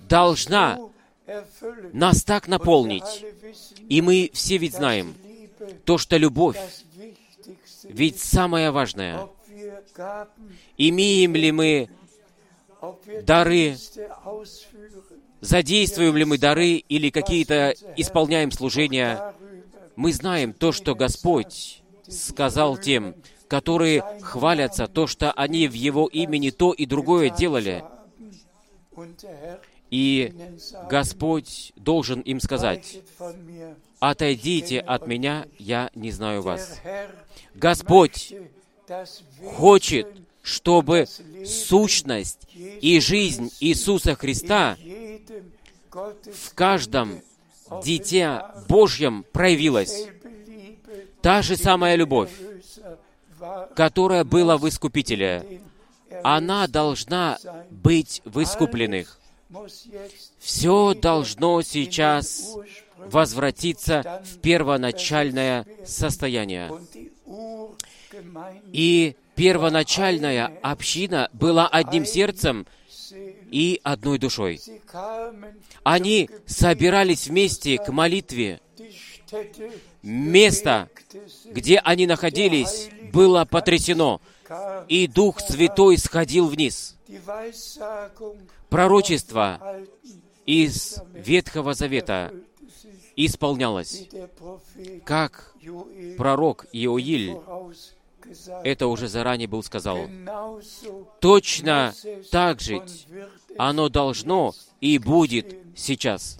должна. 0.09 0.79
Нас 1.93 2.23
так 2.23 2.47
наполнить. 2.47 3.25
И 3.89 4.01
мы 4.01 4.29
все 4.33 4.57
ведь 4.57 4.75
знаем, 4.75 5.15
то, 5.85 5.97
что 5.97 6.17
любовь 6.17 6.57
ведь 7.83 8.19
самое 8.19 8.71
важное. 8.71 9.27
Имеем 10.77 11.35
ли 11.35 11.51
мы, 11.51 11.89
Дары, 13.23 13.75
задействуем 15.41 16.15
ли 16.15 16.25
мы 16.25 16.37
дары 16.37 16.73
или 16.75 17.09
какие-то 17.09 17.73
исполняем 17.95 18.51
служения, 18.51 19.33
мы 19.95 20.13
знаем 20.13 20.53
то, 20.53 20.71
что 20.71 20.93
Господь 20.93 21.81
сказал 22.07 22.77
тем, 22.77 23.15
которые 23.47 24.03
хвалятся, 24.21 24.87
то, 24.87 25.07
что 25.07 25.31
они 25.31 25.67
в 25.67 25.73
Его 25.73 26.07
имени 26.07 26.51
то 26.51 26.71
и 26.71 26.85
другое 26.85 27.29
делали. 27.29 27.83
И 29.89 30.33
Господь 30.89 31.73
должен 31.75 32.21
им 32.21 32.39
сказать. 32.39 32.99
«Отойдите 33.99 34.79
от 34.79 35.07
меня, 35.07 35.47
я 35.57 35.89
не 35.95 36.11
знаю 36.11 36.41
вас». 36.41 36.79
Господь 37.55 38.33
хочет, 39.55 40.07
чтобы 40.41 41.07
сущность 41.45 42.47
и 42.55 42.99
жизнь 42.99 43.51
Иисуса 43.59 44.15
Христа 44.15 44.77
в 45.91 46.53
каждом 46.53 47.21
Дитя 47.83 48.53
Божьем 48.69 49.25
проявилась. 49.31 50.07
Та 51.21 51.41
же 51.41 51.57
самая 51.57 51.95
любовь, 51.95 52.31
которая 53.75 54.23
была 54.23 54.57
в 54.57 54.67
Искупителе, 54.69 55.61
она 56.23 56.67
должна 56.67 57.37
быть 57.69 58.21
в 58.23 58.41
искупленных. 58.41 59.16
Все 60.39 60.93
должно 60.93 61.61
сейчас 61.61 62.55
возвратиться 62.97 64.21
в 64.25 64.39
первоначальное 64.39 65.65
состояние. 65.85 66.71
И 68.73 69.15
первоначальная 69.35 70.57
община 70.61 71.29
была 71.33 71.67
одним 71.67 72.05
сердцем 72.05 72.65
и 73.51 73.79
одной 73.83 74.17
душой. 74.17 74.59
Они 75.83 76.29
собирались 76.45 77.27
вместе 77.27 77.77
к 77.77 77.89
молитве. 77.91 78.59
Место, 80.01 80.89
где 81.45 81.79
они 81.79 82.07
находились, 82.07 82.89
было 83.11 83.45
потрясено, 83.45 84.21
и 84.87 85.07
Дух 85.07 85.39
Святой 85.39 85.97
сходил 85.97 86.47
вниз. 86.47 86.95
Пророчество 88.69 89.77
из 90.45 91.01
Ветхого 91.13 91.73
Завета 91.73 92.33
исполнялось, 93.15 94.07
как 95.05 95.53
пророк 96.17 96.65
Иоиль 96.71 97.35
это 98.63 98.87
уже 98.87 99.07
заранее 99.07 99.47
был 99.47 99.63
сказал. 99.63 100.07
Точно 101.19 101.93
так 102.31 102.61
es, 102.61 103.05
оно 103.57 103.89
должно 103.89 104.53
и 104.81 104.97
будет 104.99 105.57
сейчас. 105.75 106.37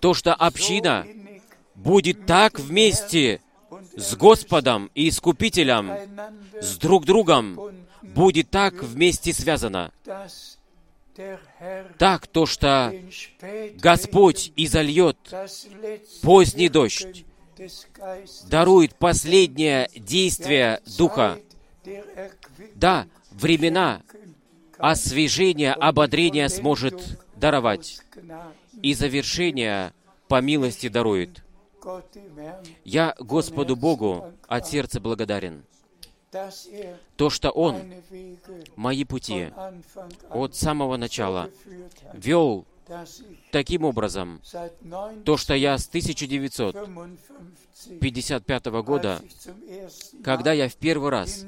То, 0.00 0.14
что 0.14 0.34
община 0.34 1.06
будет 1.74 2.26
так 2.26 2.58
вместе 2.58 3.40
с 3.96 4.14
Господом 4.16 4.90
и 4.94 5.08
Искупителем, 5.08 5.92
с 6.60 6.76
друг 6.76 7.04
другом, 7.04 7.85
будет 8.02 8.50
так 8.50 8.82
вместе 8.82 9.32
связано. 9.32 9.92
Так 11.98 12.26
то, 12.26 12.46
что 12.46 12.94
Господь 13.76 14.52
изольет 14.56 15.16
поздний 16.22 16.68
дождь, 16.68 17.24
дарует 18.48 18.94
последнее 18.96 19.88
действие 19.94 20.80
Духа. 20.98 21.38
Да, 22.74 23.06
времена 23.30 24.02
освежения, 24.78 25.72
ободрения 25.72 26.48
сможет 26.48 27.18
даровать. 27.36 28.00
И 28.82 28.92
завершение 28.94 29.92
по 30.28 30.40
милости 30.40 30.88
дарует. 30.88 31.42
Я 32.84 33.14
Господу 33.18 33.76
Богу 33.76 34.32
от 34.48 34.66
сердца 34.66 35.00
благодарен. 35.00 35.64
То, 37.16 37.30
что 37.30 37.50
Он 37.50 37.94
мои 38.76 39.04
пути 39.04 39.50
от 40.30 40.54
самого 40.54 40.96
начала 40.96 41.50
вел 42.12 42.66
таким 43.50 43.84
образом, 43.84 44.40
то, 45.24 45.36
что 45.36 45.54
я 45.54 45.78
с 45.78 45.88
1955 45.88 47.56
1955 47.86 48.66
года, 48.82 49.20
когда 50.24 50.52
я 50.52 50.68
в 50.68 50.76
первый 50.76 51.10
раз 51.10 51.44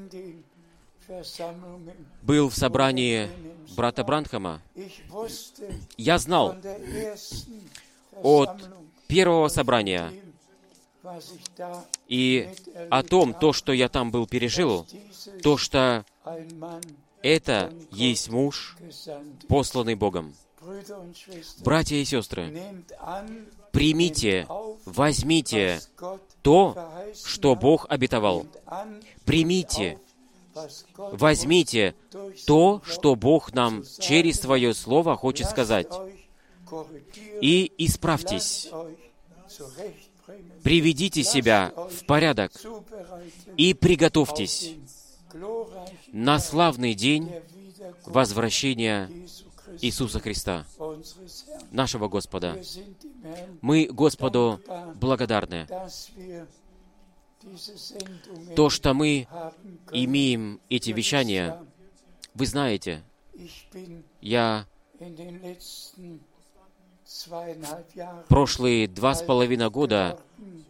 был 2.21 2.49
в 2.49 2.55
собрании 2.55 3.27
брата 3.75 4.03
Бранхама, 4.03 4.61
я 5.97 6.17
знал 6.17 6.55
от 8.21 8.69
первого 9.07 9.47
собрания 9.47 10.11
и 12.07 12.49
о 12.89 13.03
том, 13.03 13.33
то, 13.33 13.53
что 13.53 13.71
я 13.71 13.89
там 13.89 14.11
был 14.11 14.27
пережил, 14.27 14.85
то, 15.41 15.57
что 15.57 16.05
Это 17.21 17.73
есть 17.91 18.29
муж, 18.29 18.77
посланный 19.47 19.95
Богом. 19.95 20.33
Братья 21.63 21.95
и 21.95 22.05
сестры, 22.05 22.83
примите, 23.71 24.47
возьмите 24.85 25.81
то, 26.41 26.75
что. 27.25 27.55
Бог 27.55 27.85
обетовал. 27.89 28.45
Примите, 29.25 29.99
возьмите 30.97 31.95
то, 32.45 32.81
что 32.85 33.15
Бог 33.15 33.53
нам 33.53 33.83
через 33.99 34.39
Свое 34.41 34.73
Слово 34.73 35.15
хочет 35.15 35.49
сказать. 35.49 35.87
И 37.41 37.71
исправьтесь, 37.77 38.69
приведите 40.63 41.23
себя 41.23 41.73
в 41.75 42.05
порядок 42.05 42.51
и 43.57 43.73
приготовьтесь 43.73 44.75
на 46.11 46.39
славный 46.39 46.93
день 46.93 47.31
возвращения 48.05 49.09
Иисуса 49.81 50.19
Христа, 50.19 50.65
нашего 51.71 52.07
Господа. 52.07 52.59
Мы 53.61 53.87
Господу 53.91 54.61
благодарны. 54.95 55.67
То, 58.55 58.69
что 58.69 58.93
мы 58.93 59.27
имеем 59.91 60.59
эти 60.69 60.91
вещания, 60.91 61.63
вы 62.33 62.45
знаете, 62.45 63.03
я 64.21 64.65
прошлые 68.27 68.87
два 68.87 69.15
с 69.15 69.21
половиной 69.21 69.69
года 69.69 70.19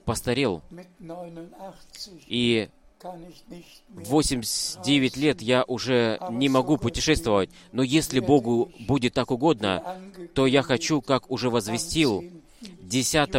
постарел, 0.05 0.61
mit 0.71 0.87
89 0.99 2.25
и 2.27 2.69
kann 2.99 3.21
ich 3.29 3.47
nicht 3.49 3.83
mehr 3.95 4.05
в 4.05 4.09
89 4.09 5.17
лет 5.17 5.41
я 5.41 5.63
уже 5.63 6.19
не 6.31 6.49
могу 6.49 6.77
путешествовать, 6.77 7.49
но 7.71 7.81
если 7.83 8.19
Богу 8.19 8.71
будет 8.79 9.13
так 9.13 9.31
угодно, 9.31 10.01
то 10.33 10.47
я 10.47 10.63
хочу, 10.63 11.01
как 11.01 11.31
уже 11.31 11.49
возвестил, 11.49 12.23
10 12.61 13.29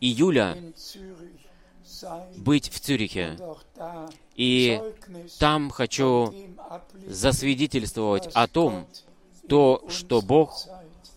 июля 0.00 0.56
быть 2.36 2.70
в 2.70 2.80
Цюрихе. 2.80 3.38
И 4.34 4.80
там 5.38 5.70
хочу 5.70 6.34
засвидетельствовать 7.06 8.28
о 8.34 8.46
том, 8.46 8.86
то, 9.48 9.84
что 9.88 10.20
Бог 10.20 10.66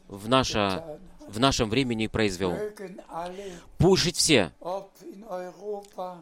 в, 0.07 0.28
наше. 0.30 0.84
В 1.30 1.39
нашем 1.39 1.69
времени 1.69 2.07
произвел. 2.07 2.55
Пусть 3.77 4.17
все, 4.17 4.51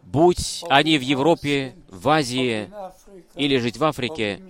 будь 0.04 0.64
они 0.70 0.98
в 0.98 1.02
Европе, 1.02 1.76
в 1.90 2.08
Азии, 2.10 2.70
или 3.36 3.58
жить 3.58 3.78
в 3.78 3.84
Африке, 3.84 4.42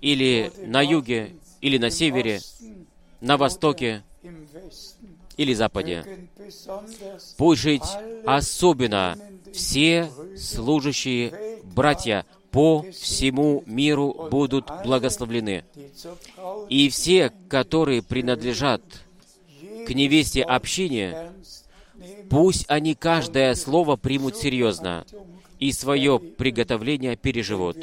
или 0.00 0.52
на 0.66 0.82
юге, 0.82 1.36
или 1.60 1.78
на 1.78 1.90
севере, 1.90 2.40
на 3.20 3.36
востоке 3.36 4.02
или 5.36 5.54
западе. 5.54 6.28
Пусть 7.36 7.62
жить 7.62 7.82
особенно 8.24 9.18
все 9.52 10.10
служащие 10.36 11.60
братья 11.64 12.26
по 12.50 12.84
всему 12.92 13.64
миру 13.66 14.28
будут 14.30 14.70
благословлены. 14.84 15.64
И 16.68 16.88
все, 16.88 17.32
которые 17.48 18.02
принадлежат 18.02 18.82
к 19.86 19.90
невесте 19.90 20.42
общине, 20.42 21.32
пусть 22.30 22.64
они 22.68 22.94
каждое 22.94 23.54
слово 23.54 23.96
примут 23.96 24.36
серьезно 24.36 25.04
и 25.58 25.72
свое 25.72 26.18
приготовление 26.18 27.16
переживут. 27.16 27.76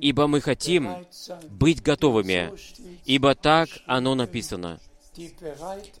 Ибо 0.00 0.26
мы 0.26 0.40
хотим 0.40 0.90
быть 1.48 1.82
готовыми, 1.82 2.52
ибо 3.04 3.34
так 3.34 3.68
оно 3.86 4.14
написано. 4.14 4.80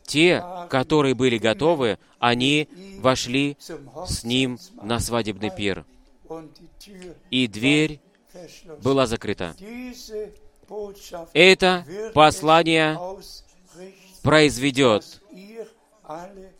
Те, 0.04 0.42
которые 0.70 1.14
были 1.14 1.38
готовы, 1.38 1.98
они 2.18 2.68
вошли 2.98 3.56
с 4.06 4.24
ним 4.24 4.58
на 4.82 5.00
свадебный 5.00 5.50
пир, 5.50 5.84
и 7.30 7.46
дверь 7.46 8.00
была 8.82 9.06
закрыта. 9.06 9.54
Это 11.34 11.84
послание 12.14 12.98
произведет 14.22 15.20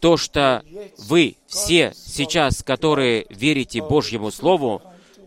то, 0.00 0.16
что 0.16 0.62
вы 0.98 1.36
все 1.46 1.92
сейчас, 1.94 2.62
которые 2.62 3.26
верите 3.30 3.82
Божьему 3.82 4.30
Слову, 4.30 4.82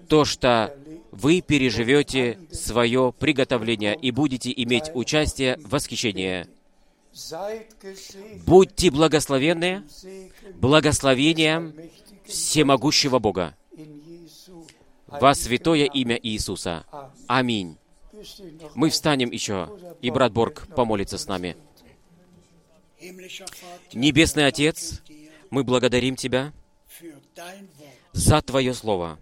то, 0.07 0.25
что 0.25 0.75
вы 1.11 1.41
переживете 1.41 2.39
свое 2.51 3.13
приготовление 3.17 3.95
и 3.95 4.11
будете 4.11 4.51
иметь 4.55 4.91
участие 4.93 5.57
в 5.57 5.69
восхищении. 5.69 6.47
Будьте 8.45 8.91
благословенны 8.91 9.83
благословением 10.55 11.73
всемогущего 12.25 13.19
Бога 13.19 13.55
во 15.07 15.33
святое 15.33 15.86
имя 15.86 16.19
Иисуса. 16.21 16.86
Аминь. 17.27 17.77
Мы 18.73 18.89
встанем 18.89 19.31
еще, 19.31 19.69
и 20.01 20.11
брат 20.11 20.33
Борг 20.33 20.67
помолится 20.75 21.17
с 21.17 21.27
нами. 21.27 21.55
Небесный 23.93 24.47
Отец, 24.47 25.01
мы 25.49 25.63
благодарим 25.63 26.15
Тебя 26.15 26.53
за 28.13 28.41
Твое 28.41 28.73
Слово, 28.73 29.19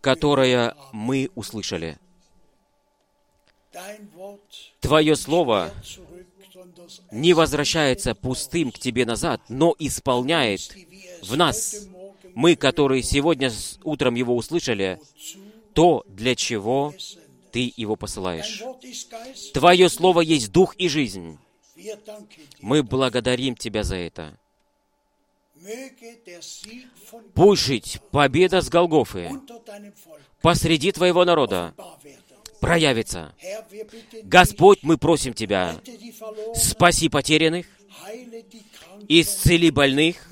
которое 0.00 0.74
мы 0.92 1.30
услышали. 1.34 1.98
Твое 4.80 5.16
Слово 5.16 5.72
не 7.10 7.34
возвращается 7.34 8.14
пустым 8.14 8.70
к 8.70 8.78
Тебе 8.78 9.04
назад, 9.04 9.42
но 9.48 9.74
исполняет 9.78 10.74
в 11.22 11.36
нас, 11.36 11.86
мы, 12.34 12.56
которые 12.56 13.02
сегодня 13.02 13.50
утром 13.84 14.14
его 14.14 14.36
услышали, 14.36 15.00
то, 15.74 16.04
для 16.08 16.34
чего 16.34 16.94
Ты 17.50 17.72
его 17.76 17.96
посылаешь. 17.96 18.62
Твое 19.52 19.88
Слово 19.88 20.20
есть 20.20 20.52
Дух 20.52 20.74
и 20.76 20.88
жизнь. 20.88 21.38
Мы 22.60 22.82
благодарим 22.82 23.56
Тебя 23.56 23.82
за 23.82 23.96
это. 23.96 24.38
Пусть 27.34 27.62
жить 27.64 28.00
победа 28.10 28.60
с 28.60 28.68
Голгофы 28.68 29.30
посреди 30.40 30.92
Твоего 30.92 31.24
народа 31.24 31.74
проявится. 32.60 33.34
Господь, 34.24 34.80
мы 34.82 34.98
просим 34.98 35.34
Тебя, 35.34 35.80
спаси 36.54 37.08
потерянных, 37.08 37.66
исцели 39.08 39.70
больных 39.70 40.28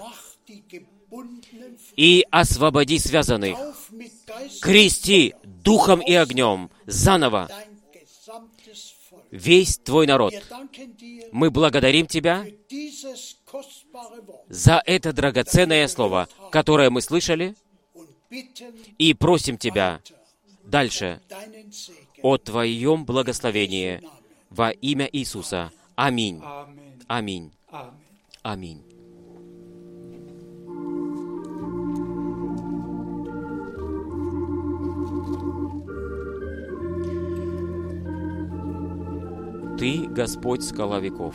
и 1.97 2.27
освободи 2.31 2.99
связанных. 2.99 3.59
Крести 4.61 5.35
духом 5.43 6.01
и 6.01 6.15
огнем 6.15 6.71
заново. 6.87 7.51
Весь 9.31 9.79
Твой 9.79 10.07
народ. 10.07 10.35
Мы 11.33 11.51
благодарим 11.51 12.07
Тебя 12.07 12.47
за 14.49 14.83
это 14.85 15.13
драгоценное 15.13 15.89
слово, 15.89 16.29
которое 16.51 16.91
мы 16.91 17.01
слышали, 17.01 17.55
и 18.99 19.15
просим 19.15 19.59
Тебя 19.59 20.01
дальше 20.65 21.21
о 22.23 22.37
Твоем 22.39 23.05
благословении 23.05 24.03
во 24.51 24.71
имя 24.71 25.09
Иисуса. 25.13 25.73
Аминь. 25.97 26.43
Аминь. 27.09 27.53
Аминь. 28.43 28.90
Ты, 39.81 40.07
Господь, 40.11 40.63
скала 40.63 41.01
веков. 41.01 41.35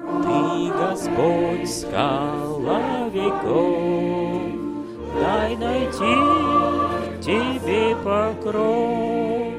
Ты, 0.00 0.72
Господь, 0.72 1.68
скала 1.68 3.10
веков, 3.12 4.40
дай 5.20 5.54
найти 5.58 6.14
Тебе 7.20 7.94
покров. 7.96 9.52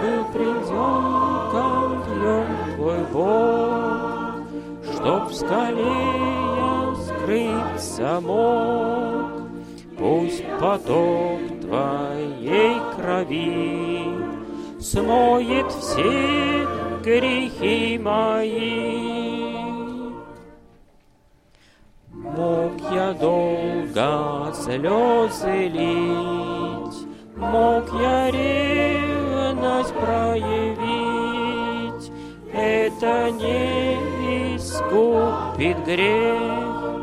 Был 0.00 0.24
придем 0.32 1.50
кольем 1.52 2.46
Твой 2.76 3.04
Бог, 3.12 4.94
Чтоб 4.94 5.28
в 5.28 5.34
скале 5.34 5.92
я 6.56 6.94
скрыться 7.04 8.20
мог. 8.22 9.42
Пусть 9.98 10.42
поток 10.58 11.38
Твоей 11.60 12.80
крови 12.96 14.15
Смоет 14.88 15.72
все 15.72 16.64
грехи 17.02 17.98
мои. 17.98 19.56
Мог 22.12 22.72
я 22.92 23.12
долго 23.20 24.52
слезы 24.54 25.66
лить, 25.74 26.98
мог 27.34 27.84
я 28.00 28.30
ревность 28.30 29.94
проявить, 29.94 30.46
это 32.54 33.32
не 33.32 34.54
искупит 34.54 35.84
грех. 35.84 37.02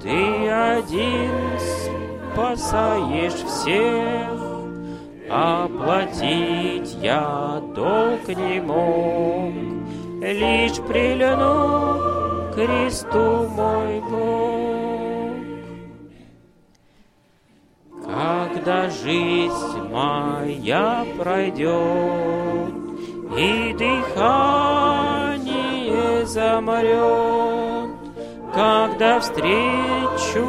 Ты 0.00 0.48
один 0.48 1.32
спасаешь 2.32 3.32
всех, 3.32 4.46
Оплатить 5.28 6.85
я 7.06 7.62
долг 7.74 8.26
не 8.28 8.60
мог, 8.60 9.54
Лишь 10.20 10.78
прильну 10.88 12.50
к 12.50 12.54
кресту 12.56 13.48
мой 13.56 14.00
Бог. 14.10 14.56
Когда 18.04 18.90
жизнь 18.90 19.82
моя 19.88 21.06
пройдет, 21.16 22.74
И 23.38 23.72
дыхание 23.78 25.06
замрет, 26.26 27.90
Когда 28.52 29.20
встречу 29.20 30.46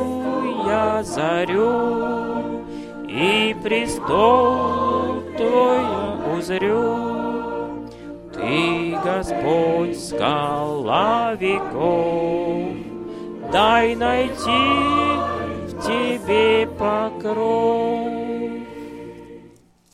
я 0.65 1.03
зарю, 1.03 2.63
И 3.07 3.55
престол 3.61 5.21
Твой 5.37 6.16
я 6.37 6.39
узрю. 6.39 7.87
Ты, 8.33 8.97
Господь, 9.03 9.99
скала 9.99 11.33
веков, 11.35 12.69
Дай 13.51 13.95
найти 13.95 14.35
в 15.67 15.81
Тебе 15.81 16.67
покров. 16.67 18.16